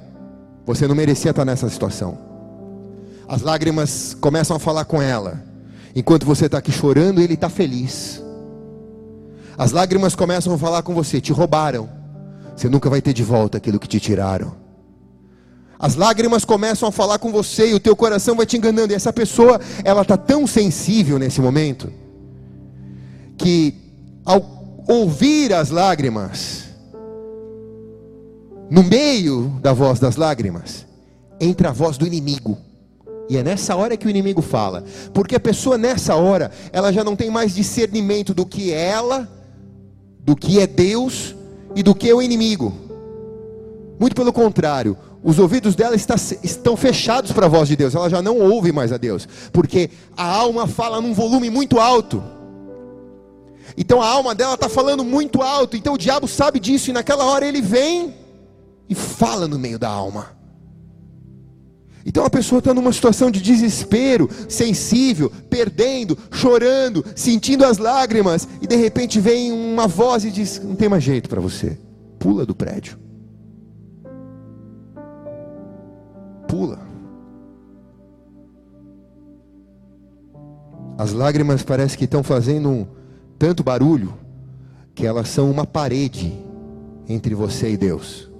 [0.64, 2.31] Você não merecia estar nessa situação.
[3.32, 5.42] As lágrimas começam a falar com ela.
[5.96, 8.22] Enquanto você está aqui chorando, ele está feliz.
[9.56, 11.88] As lágrimas começam a falar com você: te roubaram.
[12.54, 14.54] Você nunca vai ter de volta aquilo que te tiraram.
[15.78, 18.92] As lágrimas começam a falar com você e o teu coração vai te enganando.
[18.92, 21.90] E essa pessoa, ela está tão sensível nesse momento
[23.38, 23.74] que
[24.26, 26.64] ao ouvir as lágrimas,
[28.70, 30.86] no meio da voz das lágrimas,
[31.40, 32.58] entra a voz do inimigo.
[33.28, 34.84] E é nessa hora que o inimigo fala.
[35.12, 39.28] Porque a pessoa nessa hora, ela já não tem mais discernimento do que ela,
[40.20, 41.34] do que é Deus
[41.74, 42.72] e do que é o inimigo.
[43.98, 48.10] Muito pelo contrário, os ouvidos dela está, estão fechados para a voz de Deus, ela
[48.10, 52.22] já não ouve mais a Deus, porque a alma fala num volume muito alto.
[53.76, 57.24] Então a alma dela está falando muito alto, então o diabo sabe disso, e naquela
[57.24, 58.14] hora ele vem
[58.88, 60.41] e fala no meio da alma.
[62.04, 68.66] Então a pessoa está numa situação de desespero, sensível, perdendo, chorando, sentindo as lágrimas, e
[68.66, 71.78] de repente vem uma voz e diz: Não tem mais jeito para você,
[72.18, 72.98] pula do prédio.
[76.48, 76.80] Pula.
[80.98, 82.86] As lágrimas parece que estão fazendo um,
[83.38, 84.14] tanto barulho
[84.94, 86.32] que elas são uma parede
[87.08, 88.31] entre você e Deus.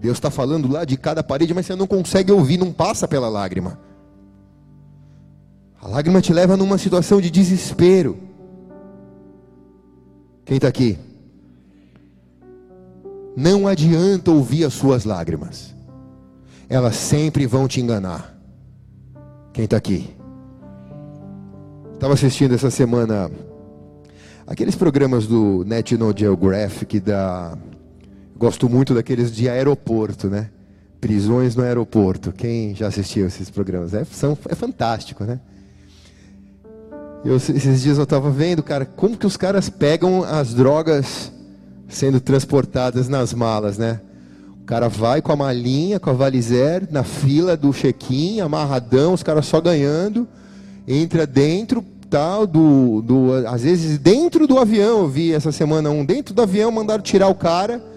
[0.00, 3.28] Deus está falando lá de cada parede, mas você não consegue ouvir, não passa pela
[3.28, 3.78] lágrima.
[5.80, 8.18] A lágrima te leva numa situação de desespero.
[10.44, 10.98] Quem está aqui?
[13.36, 15.74] Não adianta ouvir as suas lágrimas,
[16.68, 18.36] elas sempre vão te enganar.
[19.52, 20.14] Quem está aqui?
[21.94, 23.30] Estava assistindo essa semana
[24.46, 27.56] aqueles programas do National Geographic da
[28.40, 30.48] Gosto muito daqueles de aeroporto, né?
[30.98, 32.32] Prisões no aeroporto.
[32.32, 33.92] Quem já assistiu esses programas?
[33.92, 35.38] É, são, é fantástico, né?
[37.22, 41.30] Eu, esses dias eu estava vendo, cara, como que os caras pegam as drogas
[41.86, 44.00] sendo transportadas nas malas, né?
[44.62, 49.22] O cara vai com a malinha, com a valizer, na fila do check-in, amarradão, os
[49.22, 50.26] caras só ganhando,
[50.88, 56.06] entra dentro, tal, do, do, às vezes dentro do avião, eu vi essa semana um,
[56.06, 57.89] dentro do avião mandaram tirar o cara,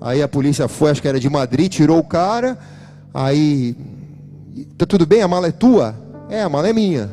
[0.00, 2.58] Aí a polícia foi, acho que era de Madrid, tirou o cara.
[3.12, 3.76] Aí,
[4.78, 5.22] tá tudo bem?
[5.22, 5.94] A mala é tua?
[6.28, 7.10] É, a mala é minha.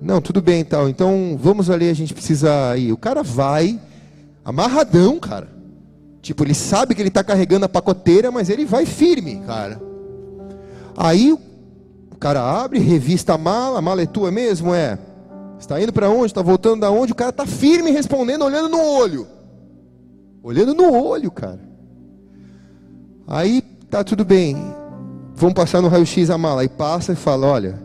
[0.00, 0.88] Não, tudo bem, tal.
[0.88, 2.92] Então, vamos ali, a gente precisa ir.
[2.92, 3.78] O cara vai
[4.44, 5.48] amarradão, cara.
[6.22, 9.80] Tipo, ele sabe que ele está carregando a pacoteira, mas ele vai firme, cara.
[10.96, 14.98] Aí o cara abre, revista a mala, a mala é tua mesmo, é.
[15.58, 16.26] Está indo para onde?
[16.26, 17.12] Está voltando da onde?
[17.12, 19.26] O cara está firme respondendo, olhando no olho.
[20.42, 21.71] Olhando no olho, cara.
[23.32, 24.54] Aí tá tudo bem.
[25.34, 26.60] Vamos passar no raio-x a mala.
[26.60, 27.78] Aí passa e fala: olha,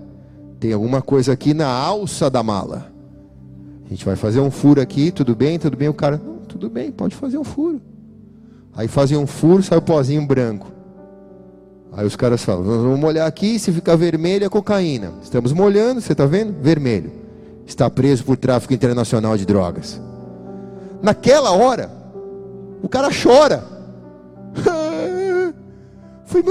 [0.60, 2.92] tem alguma coisa aqui na alça da mala.
[3.86, 5.88] A gente vai fazer um furo aqui, tudo bem, tudo bem.
[5.88, 7.80] O cara, não, tudo bem, pode fazer um furo.
[8.76, 10.68] Aí fazem um furo, sai o pozinho branco.
[11.94, 15.14] Aí os caras falam: vamos molhar aqui, se ficar vermelho é cocaína.
[15.24, 16.62] Estamos molhando, você está vendo?
[16.62, 17.10] Vermelho.
[17.66, 20.02] Está preso por tráfico internacional de drogas.
[21.02, 21.90] Naquela hora,
[22.84, 23.77] o cara chora.
[26.28, 26.44] Foi,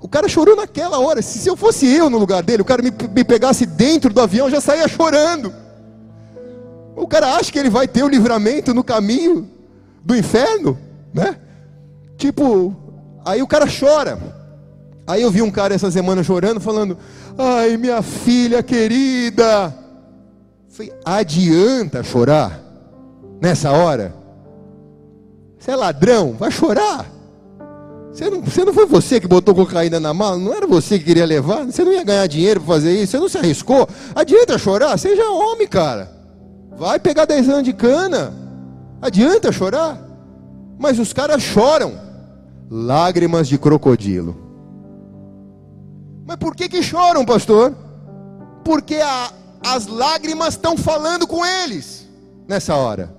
[0.00, 1.20] o cara chorou naquela hora.
[1.20, 4.20] Se, se, eu fosse eu no lugar dele, o cara me, me pegasse dentro do
[4.20, 5.52] avião, já saía chorando.
[6.94, 9.50] O cara acha que ele vai ter o livramento no caminho
[10.04, 10.78] do inferno,
[11.12, 11.36] né?
[12.16, 12.76] Tipo,
[13.24, 14.18] aí o cara chora.
[15.06, 16.98] Aí eu vi um cara essa semana chorando, falando:
[17.36, 19.74] Ai, minha filha querida,
[20.72, 22.58] Falei, adianta chorar
[23.38, 24.14] nessa hora?
[25.58, 27.11] Você é ladrão, vai chorar.
[28.12, 30.36] Você não, você não foi você que botou cocaína na mala?
[30.36, 31.64] Não era você que queria levar?
[31.64, 33.12] Você não ia ganhar dinheiro para fazer isso?
[33.12, 33.88] Você não se arriscou?
[34.14, 34.98] Adianta chorar?
[34.98, 36.10] Seja homem, cara.
[36.76, 38.34] Vai pegar 10 anos de cana.
[39.00, 39.98] Adianta chorar?
[40.78, 41.94] Mas os caras choram.
[42.70, 44.36] Lágrimas de crocodilo.
[46.26, 47.74] Mas por que que choram, pastor?
[48.62, 49.32] Porque a,
[49.64, 52.06] as lágrimas estão falando com eles
[52.46, 53.14] nessa hora.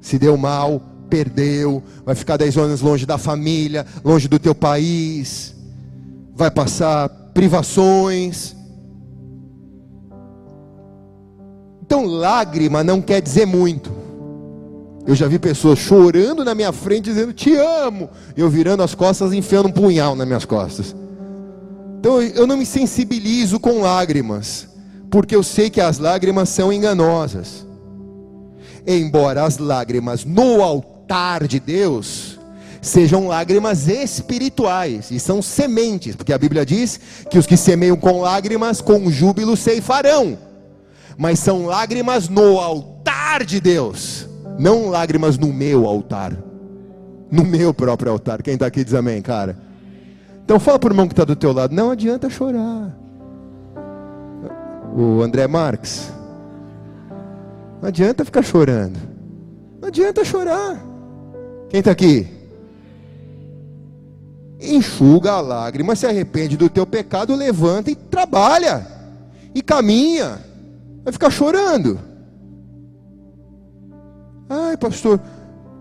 [0.00, 5.54] Se deu mal, perdeu, vai ficar 10 anos longe da família, longe do teu país,
[6.34, 8.54] vai passar privações.
[11.82, 13.90] Então, lágrima não quer dizer muito.
[15.06, 18.94] Eu já vi pessoas chorando na minha frente, dizendo te amo, e eu virando as
[18.94, 20.94] costas, enfiando um punhal nas minhas costas.
[21.98, 24.68] Então, eu não me sensibilizo com lágrimas,
[25.10, 27.66] porque eu sei que as lágrimas são enganosas.
[28.86, 32.38] Embora as lágrimas no altar, altar de Deus
[32.82, 38.20] sejam lágrimas espirituais e são sementes, porque a Bíblia diz que os que semeiam com
[38.20, 40.38] lágrimas com júbilo ceifarão.
[41.16, 46.36] Mas são lágrimas no altar de Deus, não lágrimas no meu altar.
[47.30, 48.42] No meu próprio altar.
[48.42, 49.58] Quem está aqui diz amém, cara.
[50.44, 52.96] Então fala para o irmão que está do teu lado, não adianta chorar.
[54.96, 56.10] O André Marques.
[57.82, 58.98] Não adianta ficar chorando.
[59.80, 60.87] Não adianta chorar.
[61.70, 62.26] Quem está aqui?
[64.60, 68.86] Enxuga a lágrima, se arrepende do teu pecado, levanta e trabalha.
[69.54, 70.40] E caminha.
[71.04, 71.98] Vai ficar chorando.
[74.48, 75.20] Ai, pastor,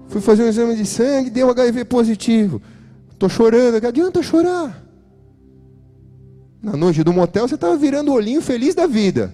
[0.07, 2.61] fui fazer um exame de sangue, deu HIV positivo.
[3.11, 4.83] Estou chorando, que adianta chorar?
[6.61, 9.33] Na noite do motel você estava virando o olhinho feliz da vida.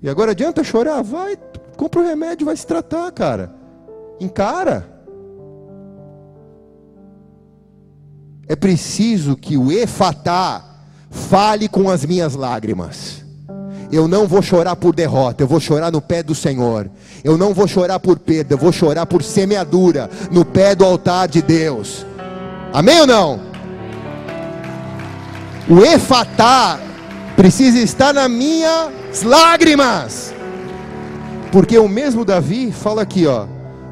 [0.00, 1.02] E agora adianta chorar?
[1.02, 1.36] Vai,
[1.76, 3.54] compra o remédio, vai se tratar, cara.
[4.20, 4.91] Encara.
[8.48, 10.62] É preciso que o Efatá
[11.10, 13.22] fale com as minhas lágrimas.
[13.90, 16.90] Eu não vou chorar por derrota, eu vou chorar no pé do Senhor.
[17.22, 21.28] Eu não vou chorar por perda, eu vou chorar por semeadura no pé do altar
[21.28, 22.06] de Deus.
[22.72, 23.40] Amém ou não?
[25.68, 26.80] O Efatá
[27.36, 30.34] precisa estar nas minhas lágrimas.
[31.52, 33.46] Porque o mesmo Davi fala aqui, ó,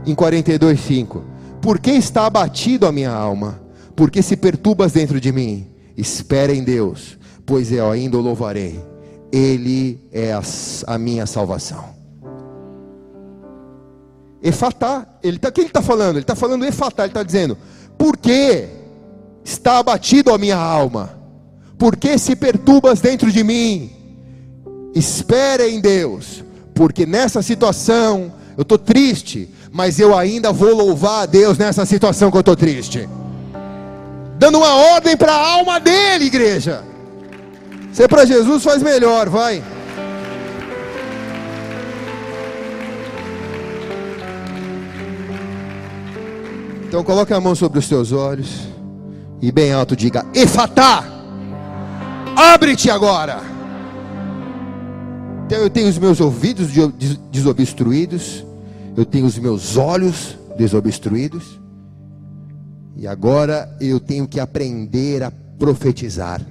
[0.06, 1.22] em 42:5.
[1.60, 3.60] Por que está abatido a minha alma?
[3.94, 8.80] Porque se perturbas dentro de mim, espera em Deus, pois eu ainda o louvarei,
[9.32, 10.42] Ele é a,
[10.86, 12.00] a minha salvação.
[14.42, 16.16] Efatá, ele tá, o que ele está falando?
[16.16, 17.58] Ele está falando Efatá, ele está dizendo,
[17.98, 18.68] porque
[19.44, 21.10] está abatido a minha alma,
[21.76, 23.90] porque se perturbas dentro de mim,
[24.94, 26.42] espera em Deus,
[26.74, 32.30] porque nessa situação eu estou triste, mas eu ainda vou louvar a Deus nessa situação
[32.30, 33.06] que eu estou triste
[34.40, 36.82] dando uma ordem para a alma dele, igreja.
[37.92, 39.62] Ser para Jesus faz melhor, vai.
[46.88, 48.48] Então coloque a mão sobre os teus olhos
[49.42, 51.04] e bem alto diga: Efatá,
[52.34, 53.42] abre-te agora.
[55.44, 56.68] Então eu tenho os meus ouvidos
[57.30, 58.42] desobstruídos,
[58.96, 61.59] eu tenho os meus olhos desobstruídos.
[63.00, 66.46] E agora eu tenho que aprender a profetizar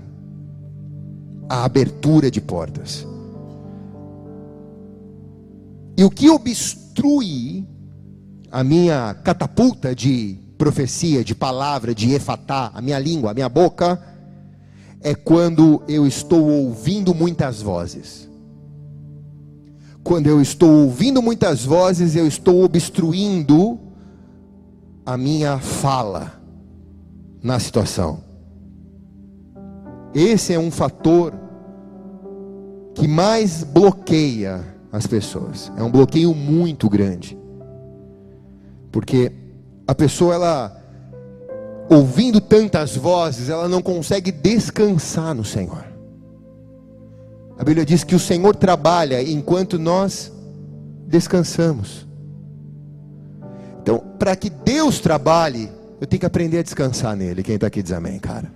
[1.47, 3.05] a abertura de portas.
[5.95, 7.67] E o que obstrui
[8.51, 14.01] a minha catapulta de profecia, de palavra, de efatá, a minha língua, a minha boca,
[15.01, 18.27] é quando eu estou ouvindo muitas vozes.
[20.03, 23.79] Quando eu estou ouvindo muitas vozes, eu estou obstruindo
[25.05, 26.38] a minha fala
[27.41, 28.23] na situação.
[30.13, 31.33] Esse é um fator
[32.95, 35.71] que mais bloqueia as pessoas.
[35.77, 37.37] É um bloqueio muito grande.
[38.91, 39.31] Porque
[39.87, 40.75] a pessoa ela
[41.89, 45.85] ouvindo tantas vozes, ela não consegue descansar no Senhor.
[47.57, 50.31] A Bíblia diz que o Senhor trabalha enquanto nós
[51.07, 52.07] descansamos.
[53.81, 55.69] Então, para que Deus trabalhe,
[55.99, 57.43] eu tenho que aprender a descansar nele.
[57.43, 58.51] Quem está aqui diz amém, cara.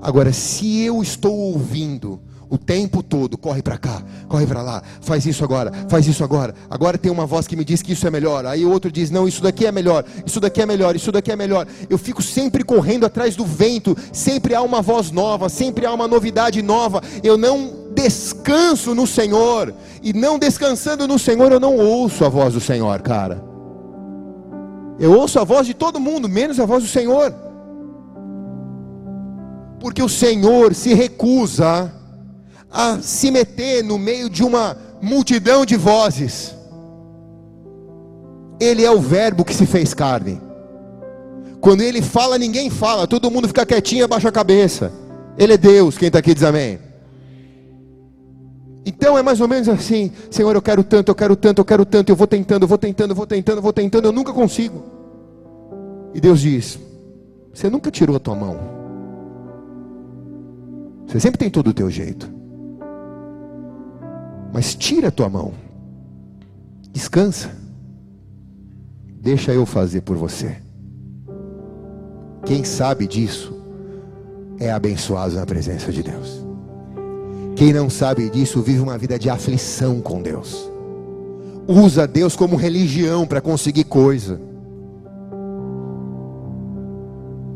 [0.00, 5.26] Agora, se eu estou ouvindo o tempo todo, corre para cá, corre para lá, faz
[5.26, 6.54] isso agora, faz isso agora.
[6.70, 8.46] Agora tem uma voz que me diz que isso é melhor.
[8.46, 10.04] Aí outro diz: "Não, isso daqui é melhor.
[10.24, 11.66] Isso daqui é melhor, isso daqui é melhor".
[11.90, 16.06] Eu fico sempre correndo atrás do vento, sempre há uma voz nova, sempre há uma
[16.06, 17.02] novidade nova.
[17.20, 19.74] Eu não descanso no Senhor.
[20.02, 23.55] E não descansando no Senhor, eu não ouço a voz do Senhor, cara.
[24.98, 27.34] Eu ouço a voz de todo mundo, menos a voz do Senhor.
[29.78, 31.92] Porque o Senhor se recusa
[32.70, 36.54] a se meter no meio de uma multidão de vozes.
[38.58, 40.40] Ele é o Verbo que se fez carne.
[41.60, 44.92] Quando ele fala, ninguém fala, todo mundo fica quietinho, abaixa a cabeça.
[45.36, 46.85] Ele é Deus, quem está aqui diz amém.
[48.86, 51.84] Então é mais ou menos assim: Senhor, eu quero tanto, eu quero tanto, eu quero
[51.84, 54.32] tanto, eu vou tentando, eu vou tentando, eu vou tentando, eu vou tentando, eu nunca
[54.32, 54.84] consigo.
[56.14, 56.78] E Deus diz:
[57.52, 58.76] Você nunca tirou a tua mão.
[61.08, 62.30] Você sempre tem todo o teu jeito.
[64.52, 65.52] Mas tira a tua mão.
[66.92, 67.50] Descansa.
[69.20, 70.56] Deixa eu fazer por você.
[72.44, 73.52] Quem sabe disso
[74.60, 76.45] é abençoado na presença de Deus.
[77.56, 80.70] Quem não sabe disso vive uma vida de aflição com Deus.
[81.66, 84.38] Usa Deus como religião para conseguir coisa.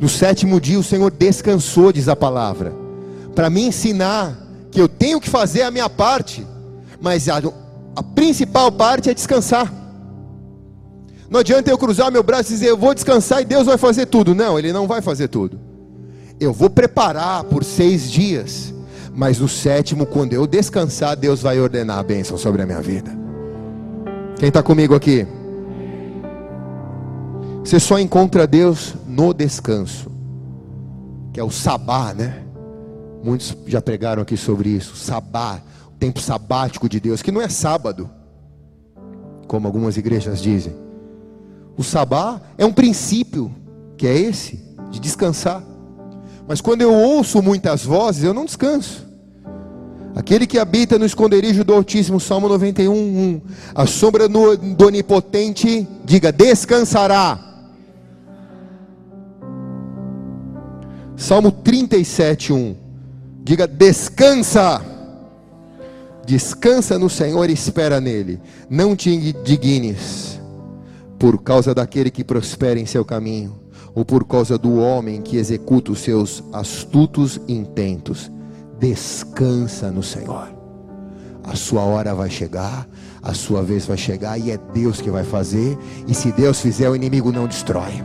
[0.00, 2.72] No sétimo dia o Senhor descansou, diz a palavra,
[3.34, 4.34] para me ensinar
[4.70, 6.46] que eu tenho que fazer a minha parte,
[6.98, 7.42] mas a,
[7.94, 9.70] a principal parte é descansar.
[11.28, 14.06] Não adianta eu cruzar meu braço e dizer, eu vou descansar e Deus vai fazer
[14.06, 14.34] tudo.
[14.34, 15.60] Não, Ele não vai fazer tudo.
[16.40, 18.72] Eu vou preparar por seis dias,
[19.14, 23.10] mas no sétimo, quando eu descansar, Deus vai ordenar a bênção sobre a minha vida.
[24.38, 25.26] Quem está comigo aqui?
[27.64, 30.10] Você só encontra Deus no descanso,
[31.32, 32.42] que é o sabá, né?
[33.22, 34.96] Muitos já pregaram aqui sobre isso.
[34.96, 38.08] Sabá, o tempo sabático de Deus, que não é sábado,
[39.46, 40.72] como algumas igrejas dizem.
[41.76, 43.54] O sabá é um princípio,
[43.96, 45.62] que é esse, de descansar.
[46.50, 49.06] Mas quando eu ouço muitas vozes, eu não descanso.
[50.16, 53.40] Aquele que habita no esconderijo do Altíssimo, Salmo 91, 1.
[53.72, 57.38] A sombra do Onipotente, diga, descansará.
[61.16, 62.76] Salmo 37, 1.
[63.44, 64.84] Diga, descansa.
[66.26, 68.40] Descansa no Senhor e espera nele.
[68.68, 70.40] Não te indignes
[71.16, 73.54] por causa daquele que prospera em seu caminho,
[74.00, 78.32] ou por causa do homem que executa os seus astutos intentos.
[78.78, 80.48] Descansa no Senhor.
[81.44, 82.88] A sua hora vai chegar,
[83.22, 85.76] a sua vez vai chegar e é Deus que vai fazer.
[86.08, 88.02] E se Deus fizer, o inimigo não destrói.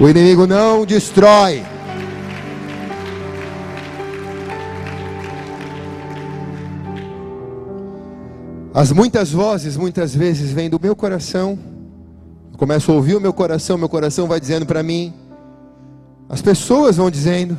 [0.00, 1.62] O inimigo não destrói.
[8.72, 11.71] As muitas vozes, muitas vezes, vêm do meu coração.
[12.62, 15.12] Começo a ouvir o meu coração, meu coração vai dizendo para mim.
[16.28, 17.58] As pessoas vão dizendo,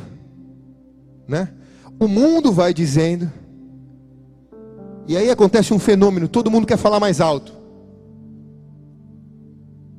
[1.28, 1.50] né?
[2.00, 3.30] O mundo vai dizendo.
[5.06, 7.52] E aí acontece um fenômeno, todo mundo quer falar mais alto.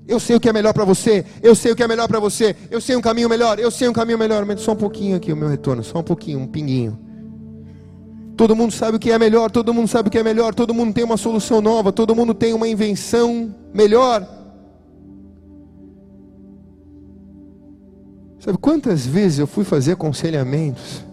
[0.08, 2.20] Eu sei o que é melhor para você, eu sei o que é melhor para
[2.20, 5.18] você, eu sei um caminho melhor, eu sei um caminho melhor, mas só um pouquinho
[5.18, 6.98] aqui o meu retorno, só um pouquinho, um pinguinho.
[8.36, 10.74] Todo mundo sabe o que é melhor, todo mundo sabe o que é melhor, todo
[10.74, 14.45] mundo tem uma solução nova, todo mundo tem uma invenção melhor.
[18.46, 21.04] Sabe quantas vezes eu fui fazer aconselhamentos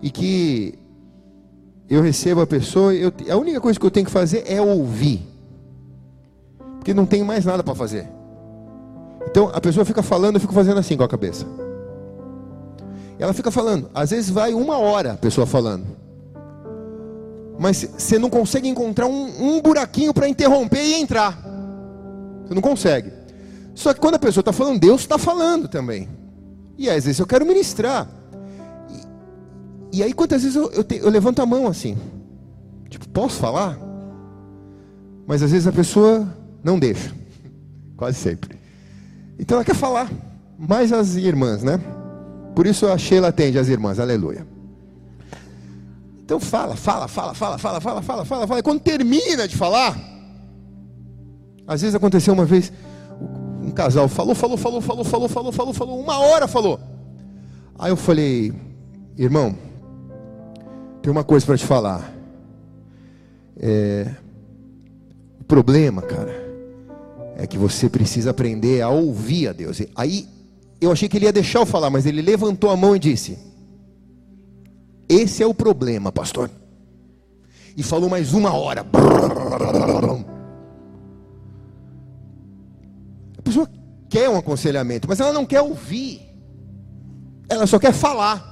[0.00, 0.78] e que
[1.86, 5.22] eu recebo a pessoa, eu, a única coisa que eu tenho que fazer é ouvir,
[6.76, 8.08] porque não tenho mais nada para fazer.
[9.26, 11.46] Então a pessoa fica falando, eu fico fazendo assim com a cabeça.
[13.18, 15.84] Ela fica falando, às vezes vai uma hora a pessoa falando
[17.58, 21.38] mas você não consegue encontrar um, um buraquinho para interromper e entrar.
[22.46, 23.12] Você não consegue.
[23.74, 26.08] Só que quando a pessoa está falando, Deus está falando também.
[26.78, 28.08] E às vezes eu quero ministrar.
[29.92, 31.96] E, e aí quantas vezes eu, eu, te, eu levanto a mão assim,
[32.88, 33.78] tipo, posso falar?
[35.26, 36.26] Mas às vezes a pessoa
[36.62, 37.12] não deixa,
[37.96, 38.58] quase sempre.
[39.38, 40.10] Então ela quer falar,
[40.58, 41.80] mais as irmãs, né?
[42.54, 44.46] Por isso a Sheila atende as irmãs, aleluia.
[46.24, 48.60] Então fala, fala, fala, fala, fala, fala, fala, fala, fala.
[48.60, 49.98] E quando termina de falar,
[51.66, 52.72] às vezes aconteceu uma vez,
[53.64, 56.78] um casal falou, falou, falou, falou, falou, falou, falou, falou, uma hora falou.
[57.78, 58.52] Aí eu falei,
[59.16, 59.56] irmão,
[61.02, 62.12] tem uma coisa para te falar.
[63.56, 64.10] É,
[65.40, 66.34] o problema, cara,
[67.36, 69.82] é que você precisa aprender a ouvir a Deus.
[69.96, 70.28] Aí
[70.80, 73.38] eu achei que ele ia deixar eu falar, mas ele levantou a mão e disse:
[75.08, 76.50] esse é o problema, pastor.
[77.76, 78.82] E falou mais uma hora.
[78.82, 79.93] A
[84.14, 86.22] quer um aconselhamento, mas ela não quer ouvir.
[87.48, 88.48] Ela só quer falar.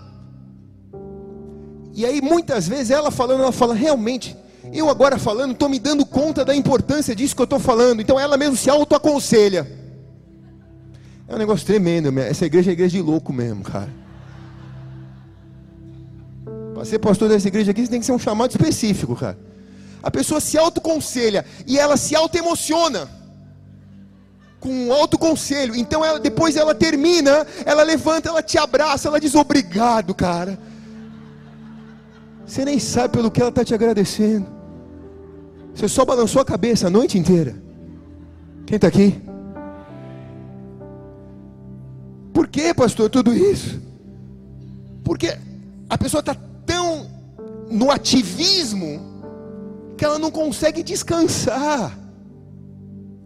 [1.94, 4.36] E aí muitas vezes ela falando, ela fala, realmente,
[4.72, 8.02] eu agora falando, estou me dando conta da importância disso que eu estou falando.
[8.02, 9.70] Então ela mesmo se autoaconselha.
[11.28, 13.90] É um negócio tremendo, essa igreja é igreja de louco mesmo, cara.
[16.74, 19.38] Para ser pastor dessa igreja aqui, você tem que ser um chamado específico, cara.
[20.02, 23.21] A pessoa se autoconselha e ela se autoemociona
[24.62, 25.74] com um autoconselho.
[25.74, 30.56] Então ela, depois ela termina, ela levanta, ela te abraça, ela diz obrigado, cara.
[32.46, 34.46] Você nem sabe pelo que ela está te agradecendo.
[35.74, 37.56] Você só balançou a cabeça a noite inteira.
[38.64, 39.20] Quem está aqui?
[42.32, 43.80] Por que, pastor, tudo isso?
[45.02, 45.36] Porque
[45.90, 47.10] a pessoa está tão
[47.68, 49.00] no ativismo
[49.96, 51.98] que ela não consegue descansar.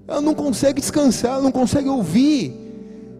[0.09, 2.54] Ela não consegue descansar, ela não consegue ouvir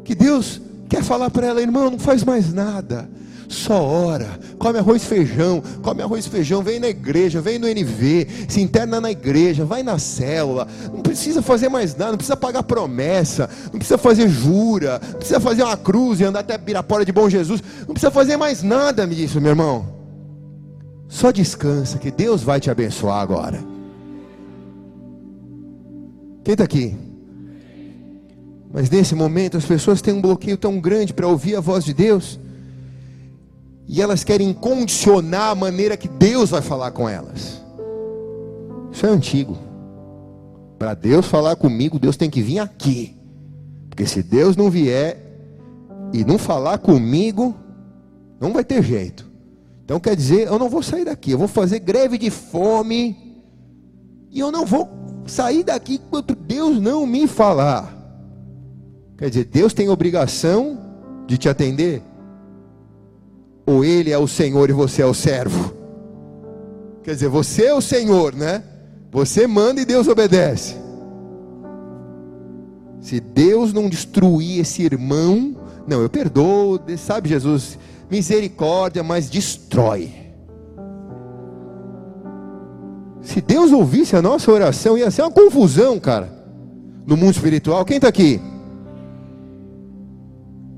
[0.05, 3.09] que Deus quer falar para ela, irmão, não faz mais nada.
[3.49, 7.69] Só ora, come arroz e feijão, come arroz e feijão, vem na igreja, vem no
[7.69, 12.37] NV, se interna na igreja, vai na célula, não precisa fazer mais nada, não precisa
[12.37, 17.05] pagar promessa, não precisa fazer jura, não precisa fazer uma cruz e andar até Pirapora
[17.05, 19.87] de Bom Jesus, não precisa fazer mais nada, me disse meu irmão.
[21.09, 23.76] Só descansa, que Deus vai te abençoar agora.
[26.47, 26.97] Quem está aqui?
[28.73, 31.93] Mas nesse momento as pessoas têm um bloqueio tão grande para ouvir a voz de
[31.93, 32.39] Deus
[33.89, 37.61] e elas querem condicionar a maneira que Deus vai falar com elas.
[38.93, 39.59] Isso é antigo.
[40.79, 43.17] Para Deus falar comigo, Deus tem que vir aqui.
[43.89, 45.21] Porque se Deus não vier
[46.13, 47.57] e não falar comigo,
[48.39, 49.29] não vai ter jeito.
[49.85, 53.35] Então quer dizer, eu não vou sair daqui, eu vou fazer greve de fome
[54.31, 57.95] e eu não vou sair daqui enquanto Deus não me falar.
[59.19, 60.79] Quer dizer, Deus tem obrigação
[61.27, 62.03] de te atender?
[63.65, 65.75] Ou ele é o Senhor e você é o servo?
[67.03, 68.63] Quer dizer, você é o Senhor, né?
[69.11, 70.77] Você manda e Deus obedece.
[73.01, 75.57] Se Deus não destruir esse irmão,
[75.87, 77.79] não, eu perdoo, sabe Jesus,
[78.11, 80.26] misericórdia, mas destrói.
[83.27, 86.33] Se Deus ouvisse a nossa oração, ia ser uma confusão, cara,
[87.05, 87.85] no mundo espiritual.
[87.85, 88.41] Quem está aqui?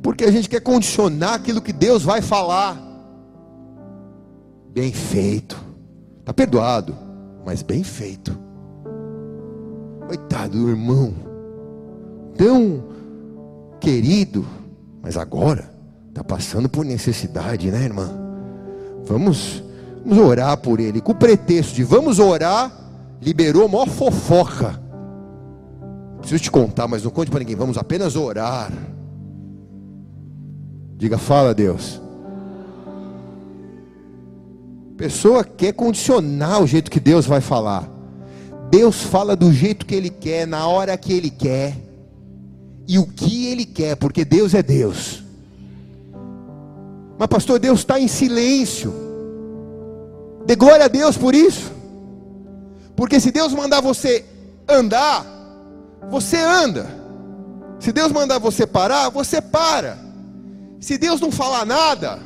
[0.03, 2.83] Porque a gente quer condicionar aquilo que Deus vai falar.
[4.71, 5.63] Bem feito.
[6.21, 6.97] Está perdoado,
[7.45, 8.37] mas bem feito.
[10.07, 11.13] Coitado do irmão.
[12.35, 12.83] Tão
[13.79, 14.47] querido,
[15.03, 15.71] mas agora
[16.09, 18.11] está passando por necessidade, né, irmã?
[19.05, 19.63] Vamos,
[20.05, 21.01] vamos orar por ele.
[21.01, 22.73] Com o pretexto de vamos orar,
[23.21, 24.81] liberou a maior fofoca.
[26.19, 27.57] Preciso te contar, mas não conte para ninguém.
[27.57, 28.73] Vamos apenas orar.
[30.97, 32.01] Diga, fala Deus.
[34.97, 37.89] Pessoa quer condicionar o jeito que Deus vai falar.
[38.69, 41.77] Deus fala do jeito que Ele quer, na hora que Ele quer,
[42.87, 45.23] e o que Ele quer, porque Deus é Deus.
[47.17, 49.08] Mas, pastor, Deus está em silêncio.
[50.49, 51.71] Dê glória a Deus por isso.
[52.97, 54.25] Porque se Deus mandar você
[54.67, 55.23] andar,
[56.09, 56.87] você anda.
[57.79, 59.99] Se Deus mandar você parar, você para.
[60.81, 62.19] Se Deus não falar nada,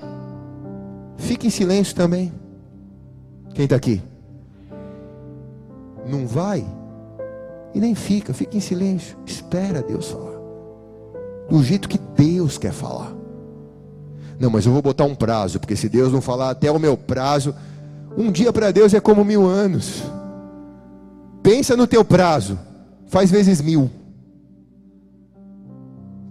[1.17, 2.33] fique em silêncio também.
[3.55, 4.01] Quem está aqui?
[6.07, 6.65] Não vai
[7.75, 9.17] e nem fica, fica em silêncio.
[9.27, 10.39] Espera Deus falar.
[11.51, 13.13] Do jeito que Deus quer falar.
[14.39, 16.97] Não, mas eu vou botar um prazo, porque se Deus não falar até o meu
[16.97, 17.53] prazo,
[18.17, 20.03] um dia para Deus é como mil anos.
[21.43, 22.59] Pensa no teu prazo,
[23.07, 23.91] faz vezes mil.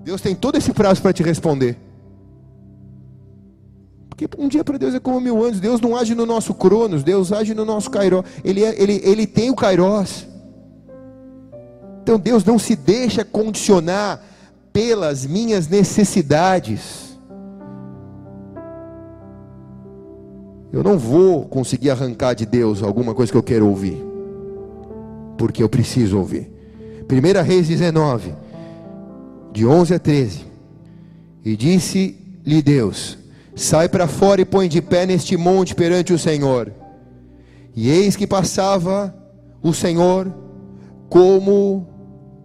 [0.03, 1.77] Deus tem todo esse prazo para te responder.
[4.09, 5.59] Porque um dia para Deus é como mil anos.
[5.59, 8.25] Deus não age no nosso cronos, Deus age no nosso kairós.
[8.43, 10.27] Ele, é, ele, ele tem o kairós.
[12.03, 14.23] Então Deus não se deixa condicionar
[14.73, 17.10] pelas minhas necessidades.
[20.71, 24.01] Eu não vou conseguir arrancar de Deus alguma coisa que eu quero ouvir.
[25.37, 26.49] Porque eu preciso ouvir.
[27.09, 28.33] 1 Reis 19,
[29.51, 30.45] de 11 a 13.
[31.43, 33.17] E disse-lhe Deus:
[33.53, 36.71] Sai para fora e põe de pé neste monte perante o Senhor.
[37.75, 39.13] E eis que passava
[39.61, 40.31] o Senhor
[41.09, 41.87] como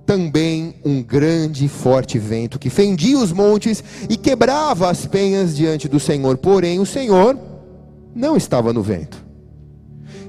[0.04, 5.88] também um grande e forte vento que fendia os montes e quebrava as penhas diante
[5.88, 6.36] do Senhor.
[6.36, 7.36] Porém, o Senhor
[8.16, 9.22] não estava no vento.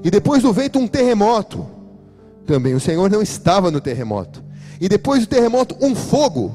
[0.04, 1.66] E depois do vento, um terremoto.
[2.46, 4.44] Também o Senhor não estava no terremoto.
[4.78, 6.54] E depois do terremoto, um fogo.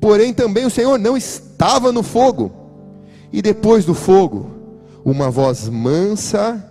[0.00, 2.50] Porém, também o Senhor não estava no fogo.
[3.32, 4.50] E depois do fogo,
[5.04, 6.68] uma voz mansa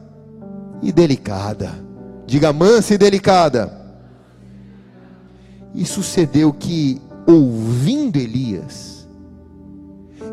[0.82, 1.72] e delicada.
[2.28, 3.80] Diga mansa e delicada.
[5.74, 8.99] E sucedeu que, ouvindo Elias,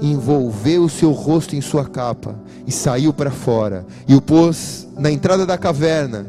[0.00, 5.10] envolveu o seu rosto em sua capa e saiu para fora e o pôs na
[5.10, 6.26] entrada da caverna.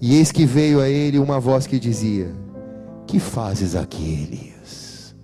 [0.00, 2.30] E eis que veio a ele uma voz que dizia:
[3.06, 5.14] Que fazes aqui, Elias?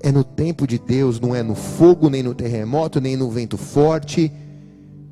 [0.00, 3.56] É no tempo de Deus, não é no fogo, nem no terremoto, nem no vento
[3.56, 4.32] forte,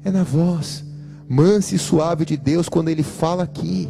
[0.05, 0.85] é na voz
[1.29, 3.89] mansa e suave de Deus quando Ele fala aqui.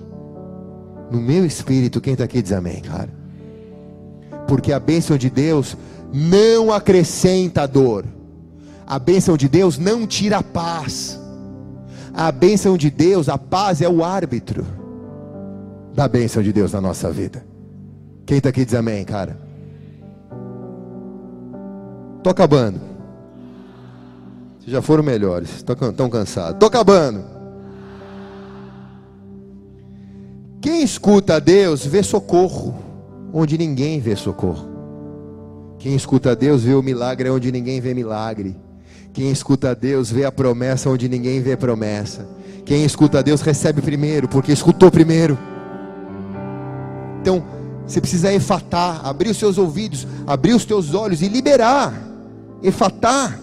[1.11, 3.11] No meu espírito, quem está aqui diz amém, cara.
[4.49, 5.77] Porque a bênção de Deus
[6.14, 8.04] não acrescenta dor.
[8.86, 11.20] A bênção de Deus não tira a paz.
[12.14, 14.64] A bênção de Deus, a paz é o árbitro
[15.92, 17.44] da bênção de Deus na nossa vida.
[18.24, 19.36] Quem está aqui diz amém, cara.
[22.18, 22.80] Estou acabando.
[24.60, 25.56] Vocês já foram melhores.
[25.56, 26.54] Estão cansados.
[26.54, 27.24] Estou acabando.
[30.60, 32.74] Quem escuta a Deus vê socorro
[33.32, 34.74] onde ninguém vê socorro.
[35.85, 38.57] Quem escuta Deus vê o milagre onde ninguém vê milagre.
[39.12, 42.26] Quem escuta Deus vê a promessa onde ninguém vê promessa.
[42.64, 45.39] Quem escuta Deus recebe primeiro, porque escutou primeiro.
[47.20, 47.45] Então,
[47.87, 51.93] você precisa efatar, abrir os seus ouvidos, abrir os teus olhos e liberar.
[52.62, 53.39] Efatar.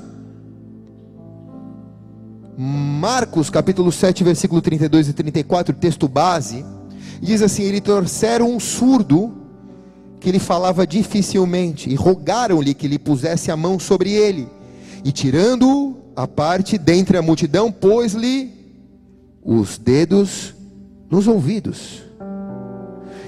[2.57, 6.65] Marcos capítulo 7, versículo 32 e 34, texto base
[7.21, 9.40] diz assim: Ele trouxeram um surdo
[10.21, 14.47] que ele falava dificilmente e rogaram-lhe que lhe pusesse a mão sobre ele.
[15.03, 18.53] E tirando-o a parte dentre a multidão, pôs-lhe
[19.43, 20.53] os dedos
[21.09, 22.03] nos ouvidos.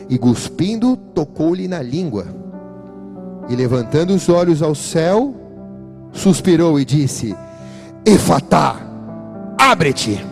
[0.07, 2.27] E cuspindo, tocou-lhe na língua.
[3.49, 5.33] E levantando os olhos ao céu,
[6.11, 7.35] suspirou e disse:
[8.05, 8.79] Efatá,
[9.57, 10.23] abre-te.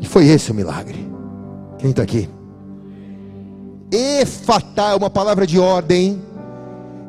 [0.00, 1.06] E foi esse o milagre.
[1.78, 2.37] Quem está aqui?
[3.90, 6.22] Efatá é uma palavra de ordem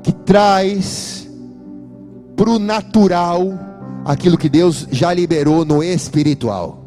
[0.01, 1.27] que traz
[2.35, 3.59] para o natural
[4.05, 6.83] aquilo que Deus já liberou no espiritual.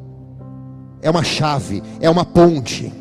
[1.03, 2.93] É uma chave, é uma ponte.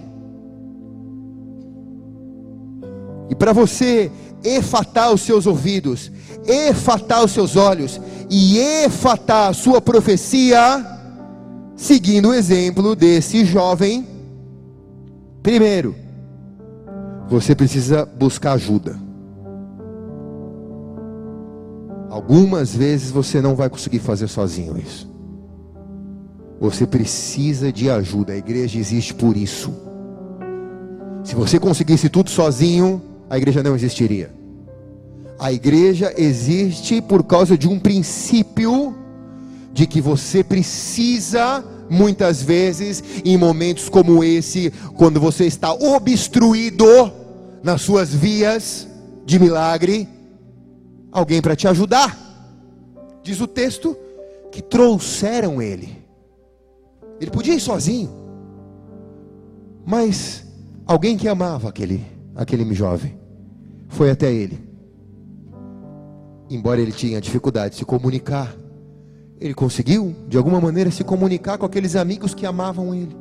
[3.30, 4.12] E para você
[4.44, 6.12] efatar os seus ouvidos,
[6.46, 10.86] efatar os seus olhos e efatar a sua profecia,
[11.76, 14.12] seguindo o exemplo desse jovem
[15.42, 15.96] Primeiro,
[17.32, 19.00] você precisa buscar ajuda.
[22.10, 25.10] Algumas vezes você não vai conseguir fazer sozinho isso.
[26.60, 28.34] Você precisa de ajuda.
[28.34, 29.74] A igreja existe por isso.
[31.24, 34.34] Se você conseguisse tudo sozinho, a igreja não existiria.
[35.40, 38.94] A igreja existe por causa de um princípio
[39.72, 47.21] de que você precisa muitas vezes em momentos como esse, quando você está obstruído
[47.64, 48.88] nas suas vias
[49.26, 50.08] de milagre,
[51.12, 52.18] alguém para te ajudar.
[53.24, 53.96] Diz o texto
[54.52, 56.02] que trouxeram ele.
[57.20, 58.10] Ele podia ir sozinho,
[59.86, 60.44] mas
[60.86, 62.04] alguém que amava aquele,
[62.36, 63.18] aquele jovem
[63.88, 64.60] foi até ele.
[66.50, 68.56] Embora ele tinha dificuldade de se comunicar,
[69.40, 73.16] ele conseguiu, de alguma maneira, se comunicar com aqueles amigos que amavam ele.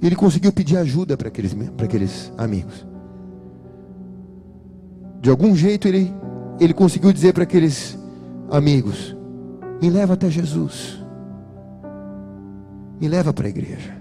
[0.00, 2.86] Ele conseguiu pedir ajuda para aqueles, aqueles amigos.
[5.20, 6.14] De algum jeito, ele,
[6.60, 7.98] ele conseguiu dizer para aqueles
[8.50, 9.16] amigos:
[9.82, 11.02] Me leva até Jesus.
[13.00, 13.96] Me leva para a igreja.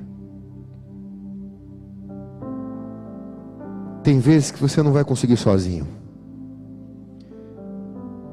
[4.03, 5.87] Tem vezes que você não vai conseguir sozinho.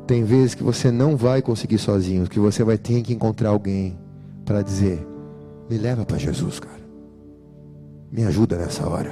[0.06, 3.98] Tem vezes que você não vai conseguir sozinho, que você vai ter que encontrar alguém
[4.44, 5.06] para dizer:
[5.68, 6.83] me leva para Jesus, cara.
[8.14, 9.10] Me ajuda nessa hora.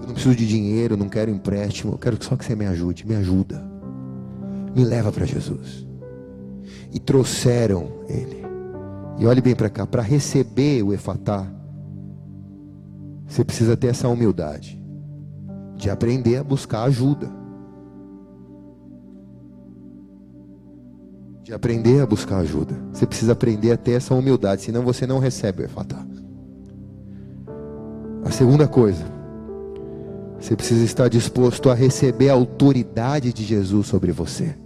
[0.00, 3.06] Eu não preciso de dinheiro, não quero empréstimo, eu quero só que você me ajude,
[3.06, 3.62] me ajuda.
[4.74, 5.86] Me leva para Jesus.
[6.92, 8.42] E trouxeram ele.
[9.20, 11.46] E olhe bem para cá, para receber o efatá,
[13.28, 14.82] você precisa ter essa humildade
[15.76, 17.30] de aprender a buscar ajuda.
[21.42, 22.74] de aprender a buscar ajuda.
[22.92, 26.06] Você precisa aprender a ter essa humildade, senão você não recebe o Efatá.
[28.32, 29.04] Segunda coisa,
[30.40, 34.56] você precisa estar disposto a receber a autoridade de Jesus sobre você.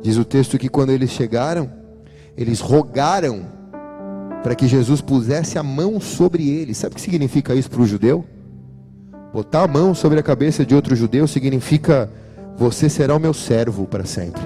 [0.00, 1.68] Diz o texto que quando eles chegaram,
[2.36, 3.44] eles rogaram
[4.44, 6.76] para que Jesus pusesse a mão sobre eles.
[6.76, 8.24] Sabe o que significa isso para o judeu?
[9.34, 12.08] Botar a mão sobre a cabeça de outro judeu significa
[12.56, 14.42] você será o meu servo para sempre.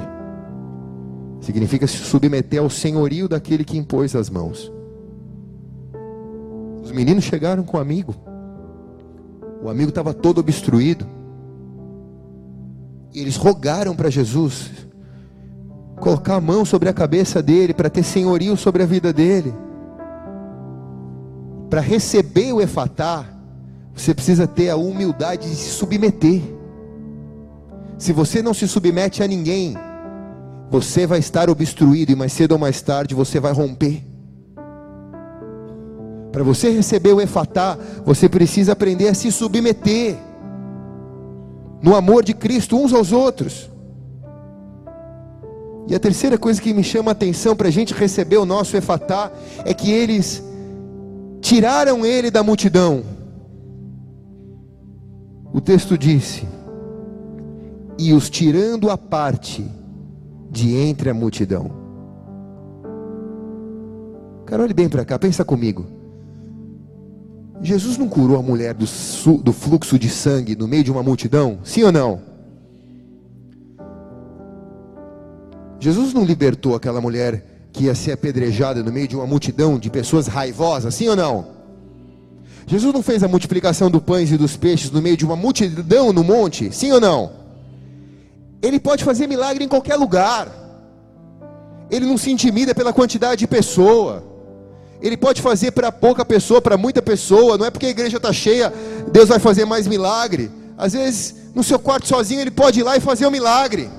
[1.43, 4.80] Significa se submeter ao senhorio daquele que impôs as mãos.
[6.83, 8.15] Os meninos chegaram com o amigo.
[9.63, 11.07] O amigo estava todo obstruído.
[13.13, 14.71] E eles rogaram para Jesus
[16.01, 19.55] colocar a mão sobre a cabeça dele para ter senhorio sobre a vida dele.
[21.69, 23.25] Para receber o efatá,
[23.95, 26.41] você precisa ter a humildade de se submeter.
[27.99, 29.77] Se você não se submete a ninguém,
[30.71, 34.10] você vai estar obstruído e mais cedo ou mais tarde você vai romper.
[36.33, 40.17] Para você receber o efatá, você precisa aprender a se submeter
[41.83, 43.71] no amor de Cristo uns aos outros.
[45.89, 48.77] E a terceira coisa que me chama a atenção para a gente receber o nosso
[48.77, 49.31] efatá
[49.65, 50.43] é que eles
[51.41, 53.03] tiraram ele da multidão.
[55.53, 56.47] O texto disse:
[57.99, 59.69] e os tirando à parte
[60.51, 61.71] de entre a multidão.
[64.47, 66.00] Cara, olhe bem para cá, pensa comigo.
[67.63, 68.87] Jesus não curou a mulher do,
[69.39, 71.59] do fluxo de sangue no meio de uma multidão?
[71.63, 72.21] Sim ou não?
[75.79, 79.91] Jesus não libertou aquela mulher que ia ser apedrejada no meio de uma multidão de
[79.91, 80.95] pessoas raivosas?
[80.95, 81.61] Sim ou não?
[82.67, 86.13] Jesus não fez a multiplicação dos pães e dos peixes no meio de uma multidão
[86.13, 86.73] no monte?
[86.73, 87.33] Sim ou não?
[88.63, 90.49] Ele pode fazer milagre em qualquer lugar.
[91.91, 94.30] Ele não se intimida pela quantidade de pessoa.
[95.03, 97.57] Ele pode fazer para pouca pessoa, para muita pessoa.
[97.57, 98.73] Não é porque a igreja está cheia,
[99.11, 100.51] Deus vai fazer mais milagre.
[100.77, 103.91] Às vezes, no seu quarto sozinho, ele pode ir lá e fazer um milagre.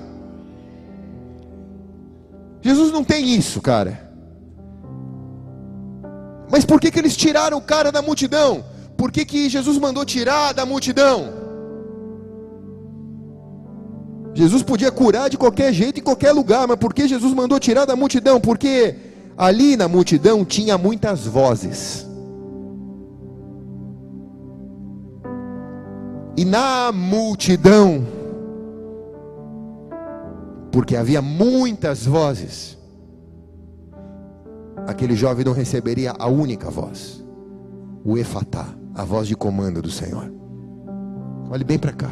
[2.61, 4.09] Jesus não tem isso, cara.
[6.49, 8.63] Mas por que, que eles tiraram o cara da multidão?
[8.95, 11.41] Por que, que Jesus mandou tirar da multidão?
[14.33, 17.85] Jesus podia curar de qualquer jeito, em qualquer lugar, mas por que Jesus mandou tirar
[17.85, 18.39] da multidão?
[18.39, 18.95] Porque
[19.37, 22.07] ali na multidão tinha muitas vozes.
[26.37, 28.05] E na multidão,
[30.71, 32.77] porque havia muitas vozes,
[34.87, 37.23] aquele jovem não receberia a única voz,
[38.03, 40.31] o efatá, a voz de comando do Senhor.
[41.49, 42.11] Olhe bem para cá.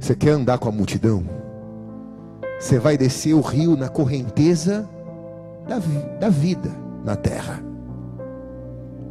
[0.00, 1.43] Você quer andar com a multidão?
[2.64, 4.88] Você vai descer o rio na correnteza
[5.68, 5.78] da,
[6.18, 6.70] da vida
[7.04, 7.62] na terra.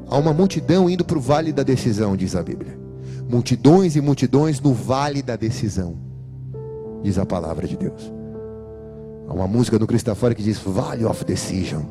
[0.08, 2.76] Há uma multidão indo para o vale da decisão, diz a Bíblia.
[3.30, 5.96] Multidões e multidões no vale da decisão,
[7.04, 8.12] diz a palavra de Deus.
[9.28, 11.84] Há uma música do Cristo fora que diz Valley of Decision,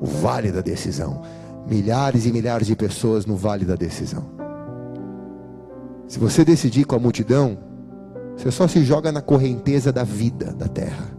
[0.00, 1.20] o vale da decisão.
[1.68, 4.24] Milhares e milhares de pessoas no vale da decisão.
[6.08, 7.58] Se você decidir com a multidão,
[8.42, 11.16] você só se joga na correnteza da vida da terra.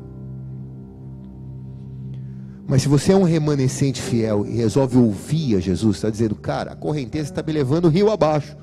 [2.67, 6.73] Mas se você é um remanescente fiel e resolve ouvir a Jesus, está dizendo, cara,
[6.73, 8.57] a correnteza está me levando rio abaixo.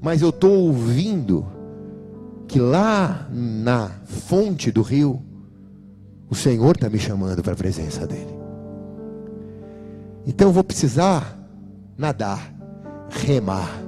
[0.00, 1.46] Mas eu estou ouvindo
[2.46, 5.22] que lá na fonte do rio,
[6.28, 8.34] o Senhor está me chamando para a presença dEle.
[10.26, 11.38] Então eu vou precisar
[11.96, 12.52] nadar,
[13.08, 13.82] remar.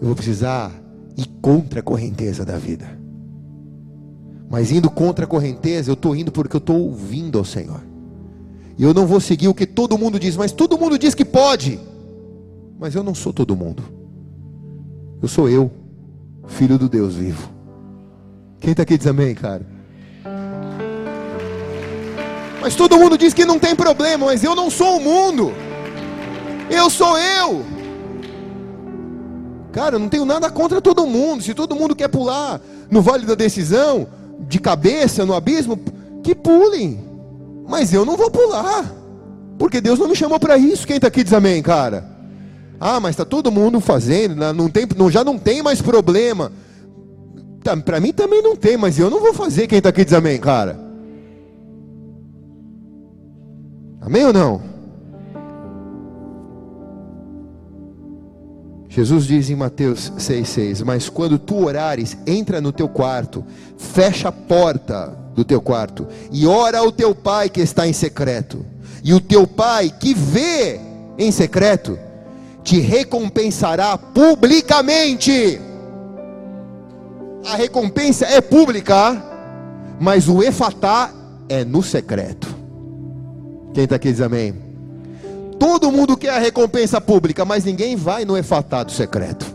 [0.00, 0.72] Eu vou precisar
[1.16, 2.98] ir contra a correnteza da vida.
[4.50, 7.80] Mas indo contra a correnteza, eu estou indo porque eu estou ouvindo ao Senhor.
[8.76, 11.24] E eu não vou seguir o que todo mundo diz, mas todo mundo diz que
[11.24, 11.78] pode.
[12.78, 13.82] Mas eu não sou todo mundo.
[15.22, 15.70] Eu sou eu,
[16.46, 17.48] filho do Deus vivo.
[18.60, 19.66] Quem está aqui diz amém, cara?
[22.60, 25.52] Mas todo mundo diz que não tem problema, mas eu não sou o mundo.
[26.70, 27.62] Eu sou eu.
[29.74, 31.42] Cara, eu não tenho nada contra todo mundo.
[31.42, 34.06] Se todo mundo quer pular no vale da decisão,
[34.48, 35.76] de cabeça no abismo,
[36.22, 37.00] que pulem.
[37.68, 38.88] Mas eu não vou pular.
[39.58, 40.86] Porque Deus não me chamou para isso.
[40.86, 42.08] Quem está aqui diz amém, cara?
[42.78, 46.52] Ah, mas está todo mundo fazendo, não tem, não, já não tem mais problema.
[47.64, 49.66] Tá, para mim também não tem, mas eu não vou fazer.
[49.66, 50.78] Quem está aqui diz amém, cara?
[54.00, 54.73] Amém ou não?
[58.94, 63.44] Jesus diz em Mateus 6,6: Mas quando tu orares, entra no teu quarto,
[63.76, 68.64] fecha a porta do teu quarto e ora ao teu pai que está em secreto.
[69.02, 70.78] E o teu pai que vê
[71.18, 71.98] em secreto
[72.62, 75.60] te recompensará publicamente.
[77.46, 79.20] A recompensa é pública,
[79.98, 81.12] mas o efatá
[81.48, 82.54] é no secreto.
[83.74, 84.54] Quem está aqui diz amém?
[85.64, 89.46] Todo mundo quer a recompensa pública, mas ninguém vai no efatado secreto.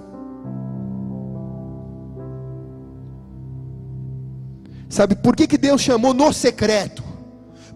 [4.89, 7.03] Sabe por que, que Deus chamou no secreto?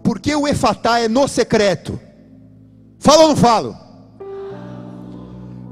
[0.02, 2.00] Porque o efatá é no secreto.
[2.98, 3.76] Fala ou não falo?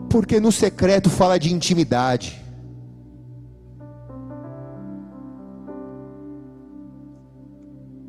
[0.08, 2.40] Porque no secreto fala de intimidade.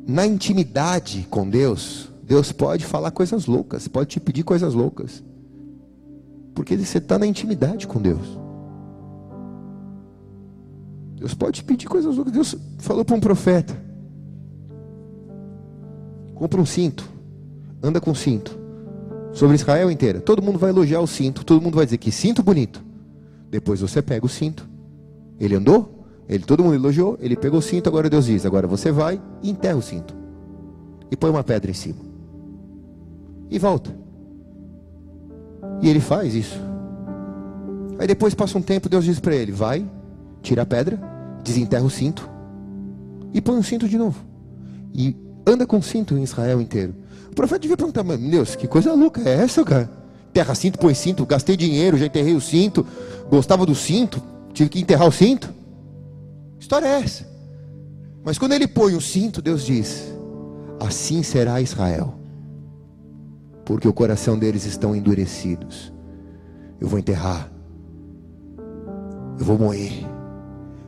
[0.06, 5.22] Na intimidade com Deus, Deus pode falar coisas loucas, pode te pedir coisas loucas.
[6.54, 8.38] Porque você está na intimidade com Deus.
[11.16, 12.32] Deus pode te pedir coisas loucas.
[12.32, 13.76] Deus falou para um profeta:
[16.34, 17.06] compra um cinto,
[17.82, 18.58] anda com cinto
[19.32, 20.20] sobre Israel inteira.
[20.20, 22.82] Todo mundo vai elogiar o cinto, todo mundo vai dizer que cinto bonito.
[23.50, 24.66] Depois você pega o cinto.
[25.38, 28.90] Ele andou, ele todo mundo elogiou, ele pegou o cinto, agora Deus diz: agora você
[28.90, 30.14] vai e enterra o cinto.
[31.10, 32.13] E põe uma pedra em cima.
[33.54, 33.88] E volta.
[35.80, 36.58] E ele faz isso.
[38.00, 39.88] Aí depois passa um tempo, Deus diz para ele: vai,
[40.42, 40.98] tira a pedra,
[41.44, 42.28] desenterra o cinto
[43.32, 44.18] e põe o cinto de novo.
[44.92, 46.96] E anda com o cinto em Israel inteiro.
[47.30, 49.88] O profeta devia perguntar, mas Deus, que coisa louca é essa, cara?
[50.32, 52.84] Terra cinto, põe cinto, gastei dinheiro, já enterrei o cinto,
[53.30, 54.20] gostava do cinto,
[54.52, 55.54] tive que enterrar o cinto.
[56.58, 57.24] História é essa?
[58.24, 60.12] Mas quando ele põe o cinto, Deus diz:
[60.80, 62.23] Assim será Israel,
[63.64, 65.92] porque o coração deles estão endurecidos.
[66.80, 67.50] Eu vou enterrar,
[69.38, 70.04] eu vou morrer,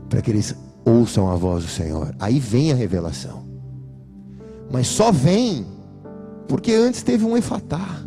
[0.09, 0.55] para que eles
[0.85, 2.15] ouçam a voz do Senhor.
[2.19, 3.45] Aí vem a revelação,
[4.71, 5.67] mas só vem
[6.49, 8.05] porque antes teve um efatá,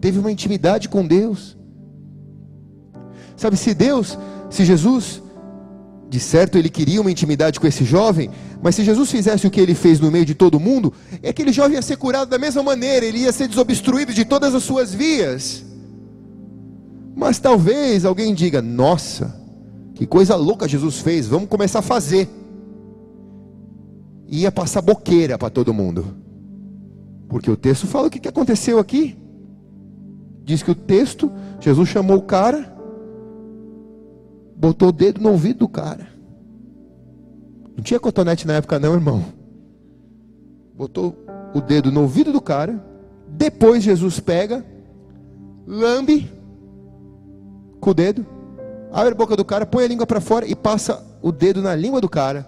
[0.00, 1.56] teve uma intimidade com Deus.
[3.36, 4.18] Sabe, se Deus,
[4.50, 5.22] se Jesus,
[6.08, 8.30] de certo ele queria uma intimidade com esse jovem,
[8.62, 10.92] mas se Jesus fizesse o que ele fez no meio de todo mundo,
[11.26, 14.62] aquele jovem ia ser curado da mesma maneira, ele ia ser desobstruído de todas as
[14.62, 15.64] suas vias.
[17.14, 19.38] Mas talvez alguém diga: Nossa,
[19.94, 22.28] que coisa louca Jesus fez, vamos começar a fazer.
[24.26, 26.06] E ia passar boqueira para todo mundo.
[27.28, 29.16] Porque o texto fala o que aconteceu aqui.
[30.44, 31.30] Diz que o texto,
[31.60, 32.74] Jesus chamou o cara,
[34.58, 36.08] botou o dedo no ouvido do cara.
[37.76, 39.24] Não tinha cotonete na época, não, irmão.
[40.74, 41.16] Botou
[41.54, 42.84] o dedo no ouvido do cara.
[43.28, 44.64] Depois Jesus pega,
[45.64, 46.28] lambe
[47.80, 48.26] com o dedo,
[48.90, 51.74] abre a boca do cara, põe a língua para fora e passa o dedo na
[51.76, 52.46] língua do cara,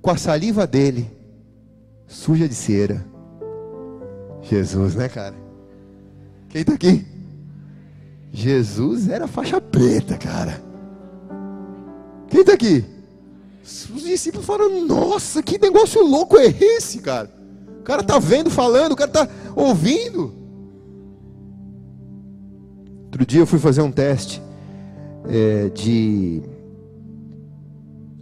[0.00, 1.10] com a saliva dele,
[2.06, 3.04] suja de cera.
[4.40, 5.34] Jesus, né, cara?
[6.48, 7.04] Quem está aqui?
[8.32, 10.67] Jesus era faixa preta, cara.
[12.30, 12.84] Quem está aqui?
[13.62, 17.30] Os discípulos falaram: Nossa, que negócio louco é esse, cara?
[17.80, 20.34] O cara está vendo, falando, o cara está ouvindo.
[23.04, 24.42] Outro dia eu fui fazer um teste
[25.28, 26.42] é, de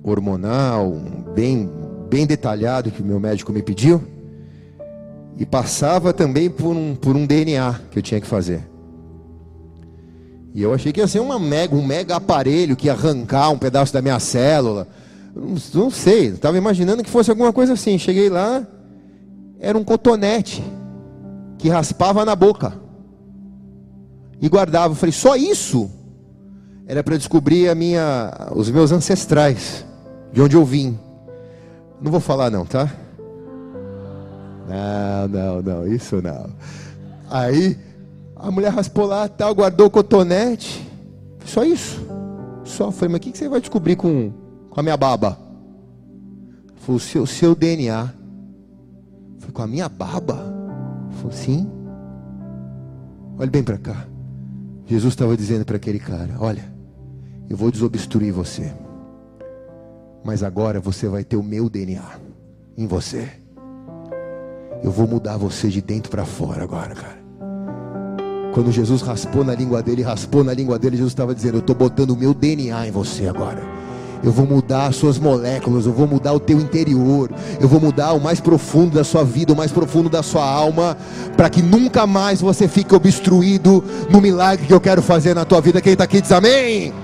[0.02, 0.92] hormonal,
[1.34, 1.68] bem,
[2.08, 4.02] bem detalhado que o meu médico me pediu.
[5.36, 8.62] E passava também por um, por um DNA que eu tinha que fazer.
[10.56, 13.58] E eu achei que ia ser uma mega, um mega aparelho que ia arrancar um
[13.58, 14.88] pedaço da minha célula.
[15.34, 17.98] Não, não sei, estava imaginando que fosse alguma coisa assim.
[17.98, 18.66] Cheguei lá,
[19.60, 20.64] era um cotonete
[21.58, 22.72] que raspava na boca
[24.40, 24.92] e guardava.
[24.92, 25.90] Eu falei, só isso?
[26.86, 29.84] Era para descobrir a minha, os meus ancestrais,
[30.32, 30.98] de onde eu vim.
[32.00, 32.90] Não vou falar não, tá?
[34.66, 36.48] Não, não, não, isso não.
[37.28, 37.76] Aí
[38.36, 40.86] a mulher raspou lá, tal, guardou o cotonete.
[41.44, 42.06] Só isso.
[42.64, 42.90] Só.
[42.90, 44.30] Falei, mas o que você vai descobrir com,
[44.68, 45.38] com a minha baba?
[46.76, 48.12] Falei, o seu, o seu DNA.
[49.38, 50.38] Falei, com a minha baba?
[51.18, 51.70] Falei, sim.
[53.38, 54.06] Olhe bem para cá.
[54.86, 56.64] Jesus estava dizendo para aquele cara: Olha,
[57.48, 58.72] eu vou desobstruir você.
[60.24, 62.20] Mas agora você vai ter o meu DNA
[62.76, 63.28] em você.
[64.82, 67.25] Eu vou mudar você de dentro para fora agora, cara.
[68.56, 71.76] Quando Jesus raspou na língua dele, raspou na língua dele, Jesus estava dizendo: Eu estou
[71.76, 73.62] botando o meu DNA em você agora.
[74.24, 77.30] Eu vou mudar as suas moléculas, eu vou mudar o teu interior,
[77.60, 80.96] eu vou mudar o mais profundo da sua vida, o mais profundo da sua alma,
[81.36, 85.60] para que nunca mais você fique obstruído no milagre que eu quero fazer na tua
[85.60, 85.82] vida.
[85.82, 86.94] Quem está aqui diz amém.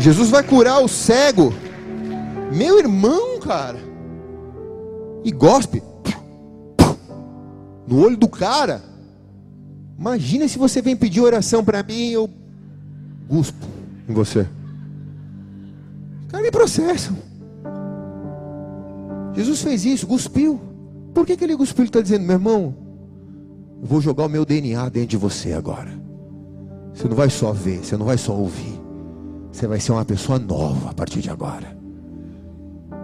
[0.00, 1.54] Jesus vai curar o cego.
[2.54, 3.78] Meu irmão, cara.
[5.24, 5.82] E gospe
[7.86, 8.82] no olho do cara.
[9.98, 12.28] Imagina se você vem pedir oração para mim e eu
[13.28, 13.66] guspo
[14.08, 14.40] em você.
[16.22, 17.16] Os caras me processam.
[19.34, 20.60] Jesus fez isso, cuspiu.
[21.14, 21.82] Por que, que ele cuspiu?
[21.82, 22.74] Ele está dizendo, meu irmão,
[23.80, 25.90] eu vou jogar o meu DNA dentro de você agora.
[26.94, 28.80] Você não vai só ver, você não vai só ouvir.
[29.50, 31.81] Você vai ser uma pessoa nova a partir de agora.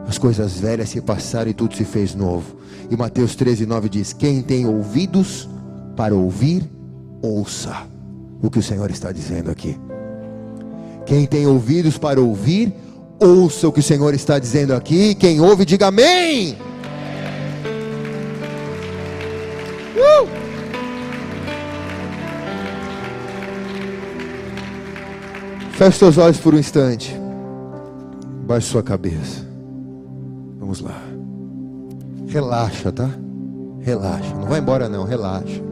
[0.08, 2.56] As coisas velhas se passaram e tudo se fez novo.
[2.90, 5.46] E Mateus 13, 9 diz: Quem tem ouvidos
[5.94, 6.64] para ouvir,
[7.20, 7.86] ouça
[8.42, 9.78] o que o Senhor está dizendo aqui.
[11.04, 12.72] Quem tem ouvidos para ouvir,
[13.20, 15.14] ouça o que o Senhor está dizendo aqui.
[15.14, 16.56] Quem ouve, diga amém.
[19.94, 20.26] Uh!
[25.72, 27.14] Feche seus olhos por um instante.
[28.46, 29.47] Baixe sua cabeça.
[30.68, 31.00] Vamos lá.
[32.28, 33.08] Relaxa, tá?
[33.80, 34.34] Relaxa.
[34.34, 35.62] Não vai embora não, relaxa.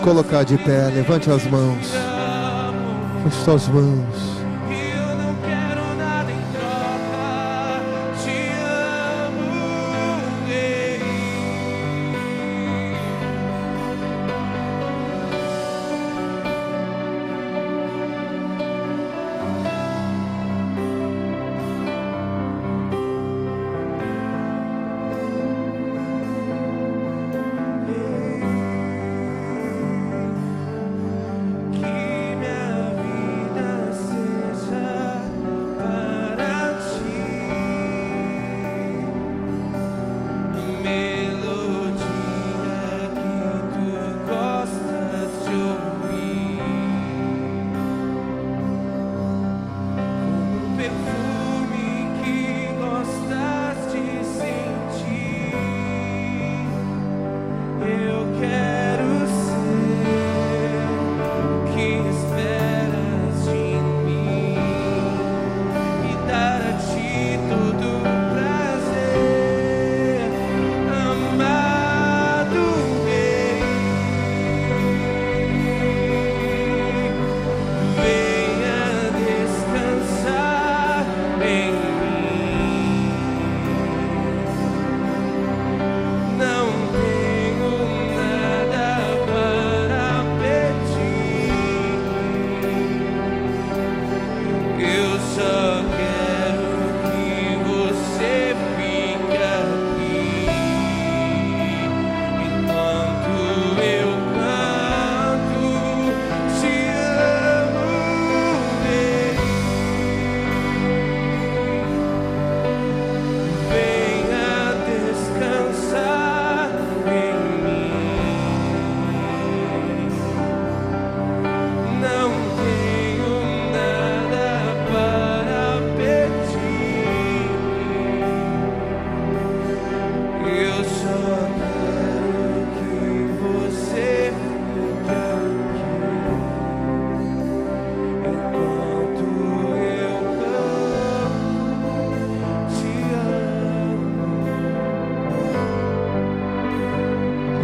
[0.00, 1.92] Colocar de pé, levante as mãos.
[3.22, 4.29] Feche suas mãos.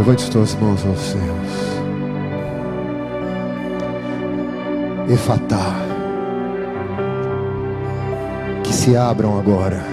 [0.06, 1.80] Levante as tuas mãos aos céus.
[5.10, 5.74] Efatá.
[8.62, 9.84] Que se abram agora.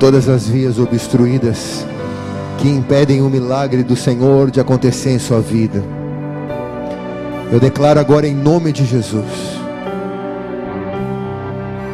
[0.00, 1.86] Todas as vias obstruídas
[2.56, 5.84] que impedem o milagre do Senhor de acontecer em sua vida.
[7.52, 9.60] Eu declaro agora em nome de Jesus.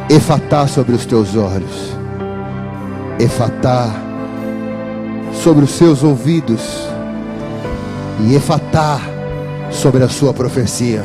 [0.09, 1.93] Efatá sobre os teus olhos.
[3.19, 4.04] Efatá
[5.45, 6.59] sobre os seus ouvidos.
[8.21, 8.99] E Efatá
[9.69, 11.03] sobre a sua profecia.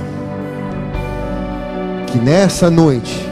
[2.07, 3.29] Que nessa noite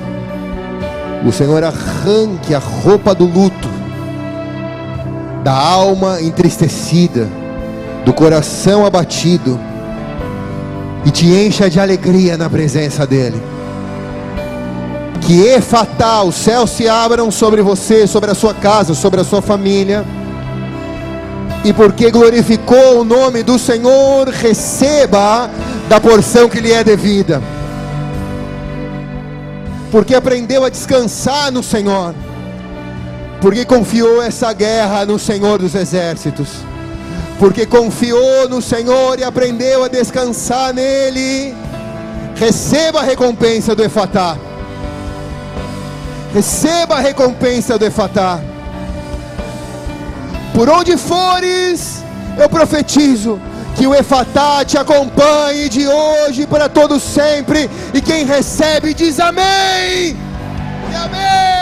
[1.26, 3.68] o Senhor arranque a roupa do luto
[5.42, 7.26] da alma entristecida,
[8.04, 9.59] do coração abatido
[11.06, 13.40] e te encha de alegria na presença dEle.
[15.22, 19.40] Que efatá, os céus se abram sobre você, sobre a sua casa, sobre a sua
[19.40, 20.04] família.
[21.64, 25.50] E porque glorificou o nome do Senhor, receba
[25.88, 27.42] da porção que lhe é devida.
[29.90, 32.14] Porque aprendeu a descansar no Senhor.
[33.40, 36.68] Porque confiou essa guerra no Senhor dos exércitos
[37.38, 41.54] porque confiou no Senhor e aprendeu a descansar nele,
[42.34, 44.36] receba a recompensa do Efatá.
[46.34, 48.40] Receba a recompensa do Efatá.
[50.59, 52.02] Por onde fores,
[52.36, 53.40] eu profetizo
[53.76, 57.70] que o Efatá te acompanhe de hoje para todo sempre.
[57.94, 60.16] E quem recebe diz amém.
[60.90, 61.57] E amém.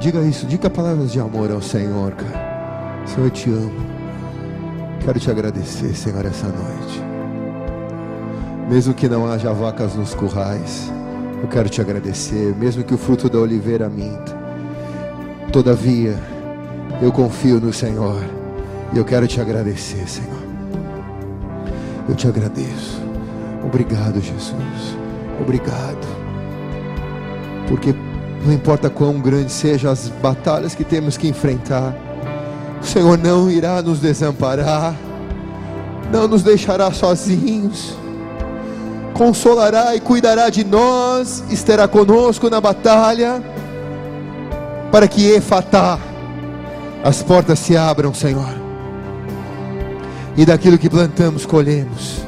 [0.00, 3.02] Diga isso, diga palavras de amor ao Senhor, cara.
[3.06, 3.72] Senhor, eu te amo.
[5.04, 7.02] Quero te agradecer, Senhor, essa noite.
[8.68, 10.92] Mesmo que não haja vacas nos currais,
[11.42, 12.54] eu quero te agradecer.
[12.56, 14.36] Mesmo que o fruto da oliveira minta,
[15.50, 16.18] todavia,
[17.00, 18.22] eu confio no Senhor.
[18.92, 20.42] E eu quero te agradecer, Senhor.
[22.08, 23.00] Eu te agradeço.
[23.64, 24.96] Obrigado, Jesus.
[25.40, 26.17] Obrigado.
[27.68, 27.94] Porque
[28.44, 31.94] não importa quão grandes sejam as batalhas que temos que enfrentar,
[32.80, 34.94] o Senhor não irá nos desamparar,
[36.12, 37.96] não nos deixará sozinhos,
[39.14, 43.42] consolará e cuidará de nós, estará conosco na batalha,
[44.90, 45.98] para que Efatá,
[47.04, 48.54] as portas se abram, Senhor,
[50.36, 52.22] e daquilo que plantamos colhemos.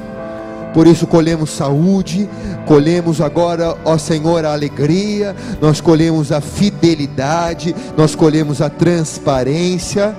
[0.75, 2.29] Por isso colhemos saúde,
[2.67, 10.15] colhemos agora, ó Senhor, a alegria, nós colhemos a fidelidade, nós colhemos a transparência,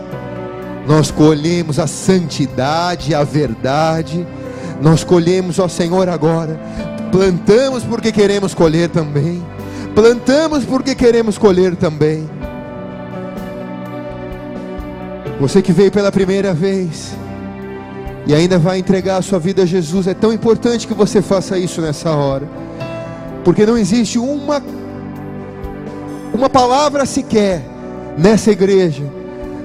[0.87, 4.25] nós colhemos a santidade, a verdade,
[4.81, 6.59] nós colhemos, ó Senhor, agora,
[7.11, 9.43] plantamos porque queremos colher também,
[9.93, 12.29] plantamos porque queremos colher também.
[15.39, 17.13] Você que veio pela primeira vez,
[18.25, 21.57] e ainda vai entregar a sua vida a Jesus, é tão importante que você faça
[21.57, 22.47] isso nessa hora,
[23.43, 24.61] porque não existe uma
[26.33, 27.61] uma palavra sequer
[28.17, 29.03] nessa igreja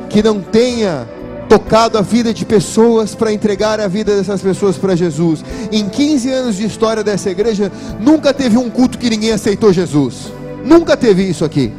[0.09, 1.07] que não tenha
[1.49, 5.45] tocado a vida de pessoas para entregar a vida dessas pessoas para Jesus.
[5.71, 7.71] Em 15 anos de história dessa igreja,
[8.01, 10.33] nunca teve um culto que ninguém aceitou Jesus.
[10.65, 11.73] Nunca teve isso aqui.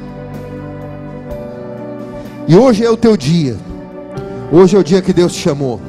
[2.47, 3.57] E hoje é o teu dia.
[4.51, 5.81] Hoje é o dia que Deus te chamou.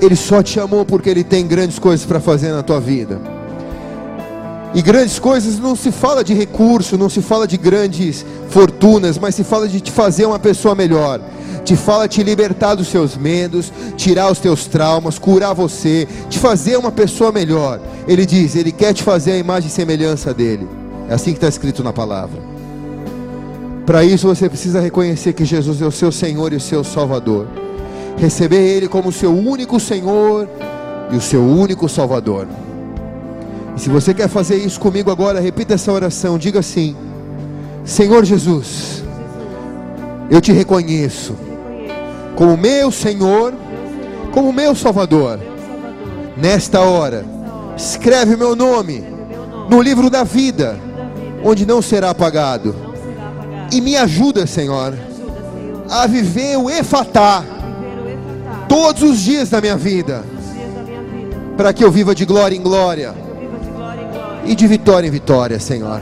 [0.00, 3.20] Ele só te amou porque Ele tem grandes coisas para fazer na tua vida.
[4.72, 9.34] E grandes coisas não se fala de recurso, não se fala de grandes fortunas, mas
[9.34, 11.20] se fala de te fazer uma pessoa melhor.
[11.64, 16.76] Te fala te libertar dos seus medos, tirar os teus traumas, curar você, te fazer
[16.76, 17.80] uma pessoa melhor.
[18.06, 20.66] Ele diz, ele quer te fazer a imagem e semelhança dele.
[21.08, 22.40] É assim que está escrito na palavra.
[23.84, 27.48] Para isso você precisa reconhecer que Jesus é o seu Senhor e o seu Salvador.
[28.16, 30.48] Receber Ele como seu único Senhor
[31.10, 32.46] e o seu único Salvador.
[33.76, 36.38] E se você quer fazer isso comigo agora, repita essa oração.
[36.38, 36.96] Diga assim:
[37.84, 39.02] Senhor Jesus,
[40.30, 41.34] eu te reconheço
[42.36, 43.52] como meu Senhor,
[44.32, 45.40] como meu Salvador.
[46.36, 47.24] Nesta hora,
[47.76, 49.04] escreve meu nome
[49.68, 50.76] no livro da vida,
[51.44, 52.74] onde não será apagado.
[53.72, 54.94] E me ajuda, Senhor,
[55.88, 57.44] a viver o Efatá
[58.70, 60.24] todos os dias da minha vida,
[61.56, 63.12] para que eu viva de glória em glória
[64.46, 66.00] e de vitória em vitória, Senhor,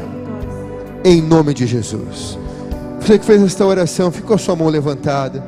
[1.03, 2.39] em nome de Jesus.
[3.01, 5.43] Você que fez esta oração, ficou a sua mão levantada.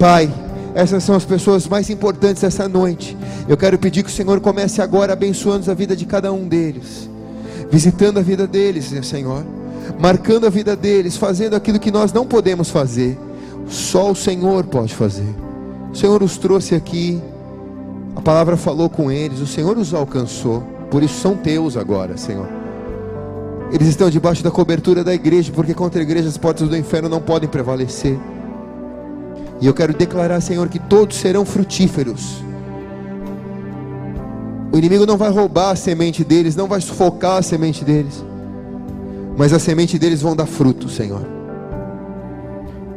[0.00, 0.28] Pai,
[0.74, 3.16] essas são as pessoas mais importantes essa noite.
[3.48, 7.08] Eu quero pedir que o Senhor comece agora abençoando a vida de cada um deles,
[7.70, 9.46] visitando a vida deles, Senhor,
[10.00, 13.16] marcando a vida deles, fazendo aquilo que nós não podemos fazer.
[13.68, 15.43] Só o Senhor pode fazer.
[15.94, 17.22] O Senhor os trouxe aqui,
[18.16, 20.60] a palavra falou com eles, o Senhor os alcançou,
[20.90, 22.48] por isso são teus agora, Senhor.
[23.72, 27.08] Eles estão debaixo da cobertura da igreja, porque contra a igreja as portas do inferno
[27.08, 28.18] não podem prevalecer.
[29.60, 32.42] E eu quero declarar, Senhor, que todos serão frutíferos.
[34.72, 38.24] O inimigo não vai roubar a semente deles, não vai sufocar a semente deles,
[39.38, 41.24] mas a semente deles vão dar fruto, Senhor.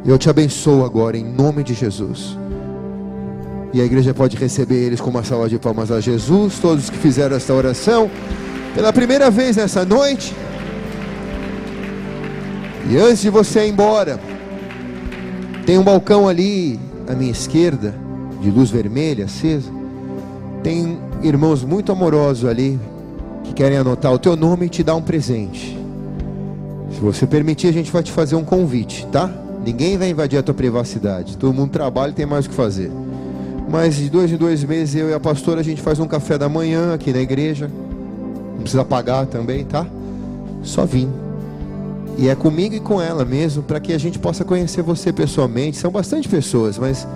[0.04, 2.36] Eu te abençoo agora, em nome de Jesus.
[3.74, 6.98] E a igreja pode receber eles com uma salva de palmas a Jesus, todos que
[6.98, 8.10] fizeram esta oração
[8.74, 10.34] pela primeira vez nessa noite.
[12.90, 14.20] E antes de você ir embora,
[15.66, 17.94] tem um balcão ali à minha esquerda,
[18.42, 19.70] de luz vermelha acesa.
[20.64, 22.80] Tem irmãos muito amorosos ali
[23.44, 25.78] que querem anotar o teu nome e te dar um presente.
[26.94, 29.30] Se você permitir, a gente vai te fazer um convite, tá?
[29.66, 31.36] Ninguém vai invadir a tua privacidade.
[31.36, 32.90] Todo mundo trabalha e tem mais o que fazer.
[33.70, 36.38] Mas de dois em dois meses eu e a pastora a gente faz um café
[36.38, 37.70] da manhã aqui na igreja.
[38.54, 39.86] Não precisa pagar também, tá?
[40.64, 41.10] Só vim.
[42.18, 45.78] E é comigo e com ela mesmo, para que a gente possa conhecer você pessoalmente.
[45.78, 47.08] São bastante pessoas, mas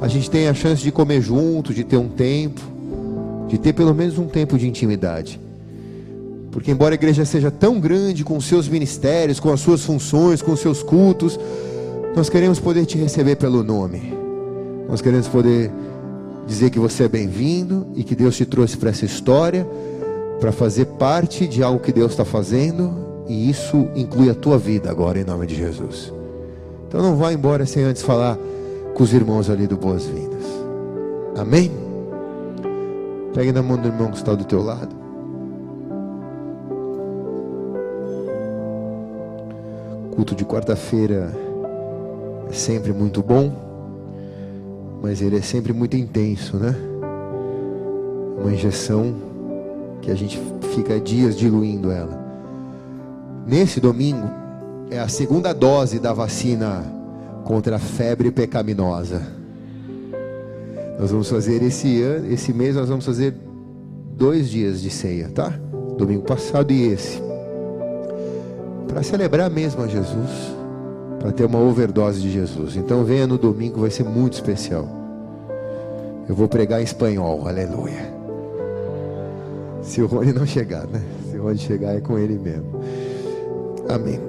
[0.00, 2.60] a gente tem a chance de comer junto, de ter um tempo,
[3.48, 5.40] de ter pelo menos um tempo de intimidade.
[6.52, 10.54] Porque, embora a igreja seja tão grande, com seus ministérios, com as suas funções, com
[10.54, 11.36] seus cultos,
[12.14, 14.14] nós queremos poder te receber pelo nome.
[14.88, 15.72] Nós queremos poder
[16.46, 19.66] dizer que você é bem-vindo e que Deus te trouxe para essa história,
[20.40, 24.90] para fazer parte de algo que Deus está fazendo e isso inclui a tua vida
[24.90, 26.12] agora, em nome de Jesus.
[26.86, 28.38] Então não vá embora sem antes falar
[28.94, 30.44] com os irmãos ali do Boas-Vindas.
[31.36, 31.70] Amém?
[33.34, 34.94] Pegue na mão do irmão que está do teu lado.
[40.14, 41.32] Culto de quarta-feira
[42.48, 43.52] é sempre muito bom,
[45.04, 46.74] mas ele é sempre muito intenso, né?
[48.40, 49.14] Uma injeção
[50.00, 50.40] que a gente
[50.74, 52.18] fica dias diluindo ela.
[53.46, 54.26] Nesse domingo
[54.90, 56.82] é a segunda dose da vacina
[57.44, 59.20] contra a febre pecaminosa.
[60.98, 63.34] Nós vamos fazer esse ano, esse mês nós vamos fazer
[64.16, 65.50] dois dias de ceia, tá?
[65.98, 67.20] Domingo passado e esse.
[68.88, 70.54] Para celebrar mesmo a Jesus,
[71.24, 72.76] para ter uma overdose de Jesus.
[72.76, 74.86] Então venha no domingo, vai ser muito especial.
[76.28, 78.12] Eu vou pregar em espanhol, aleluia.
[79.80, 81.00] Se o Rony não chegar, né?
[81.30, 82.78] Se o Rony chegar é com ele mesmo.
[83.88, 84.20] Amém.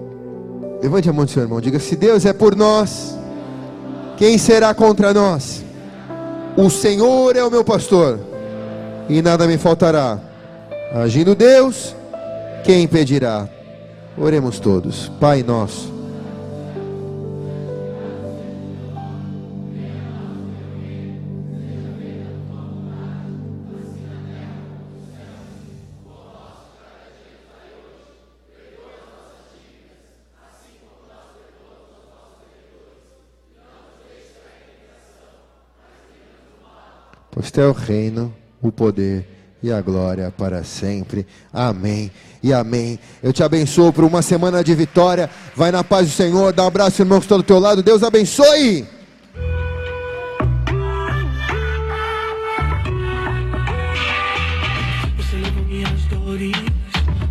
[0.81, 3.17] Levante a mão do seu irmão, diga: Se Deus é por nós,
[4.15, 5.65] quem será contra nós?
[6.55, 8.21] O Senhor é o meu pastor,
[9.09, 10.17] e nada me faltará.
[10.93, 11.93] Agindo Deus,
[12.63, 13.49] quem impedirá?
[14.17, 15.11] Oremos todos.
[15.19, 15.94] Pai nosso
[37.35, 39.27] pois teu reino, o poder
[39.61, 41.27] e a glória para sempre.
[41.51, 42.09] Amém
[42.41, 42.97] e amém.
[43.21, 45.29] Eu te abençoo por uma semana de vitória.
[45.53, 46.53] Vai na paz do Senhor.
[46.53, 47.83] Dá um abraço, irmão, que está do teu lado.
[47.83, 48.87] Deus abençoe.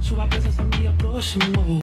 [0.02, 1.64] Sua presença me aproximou.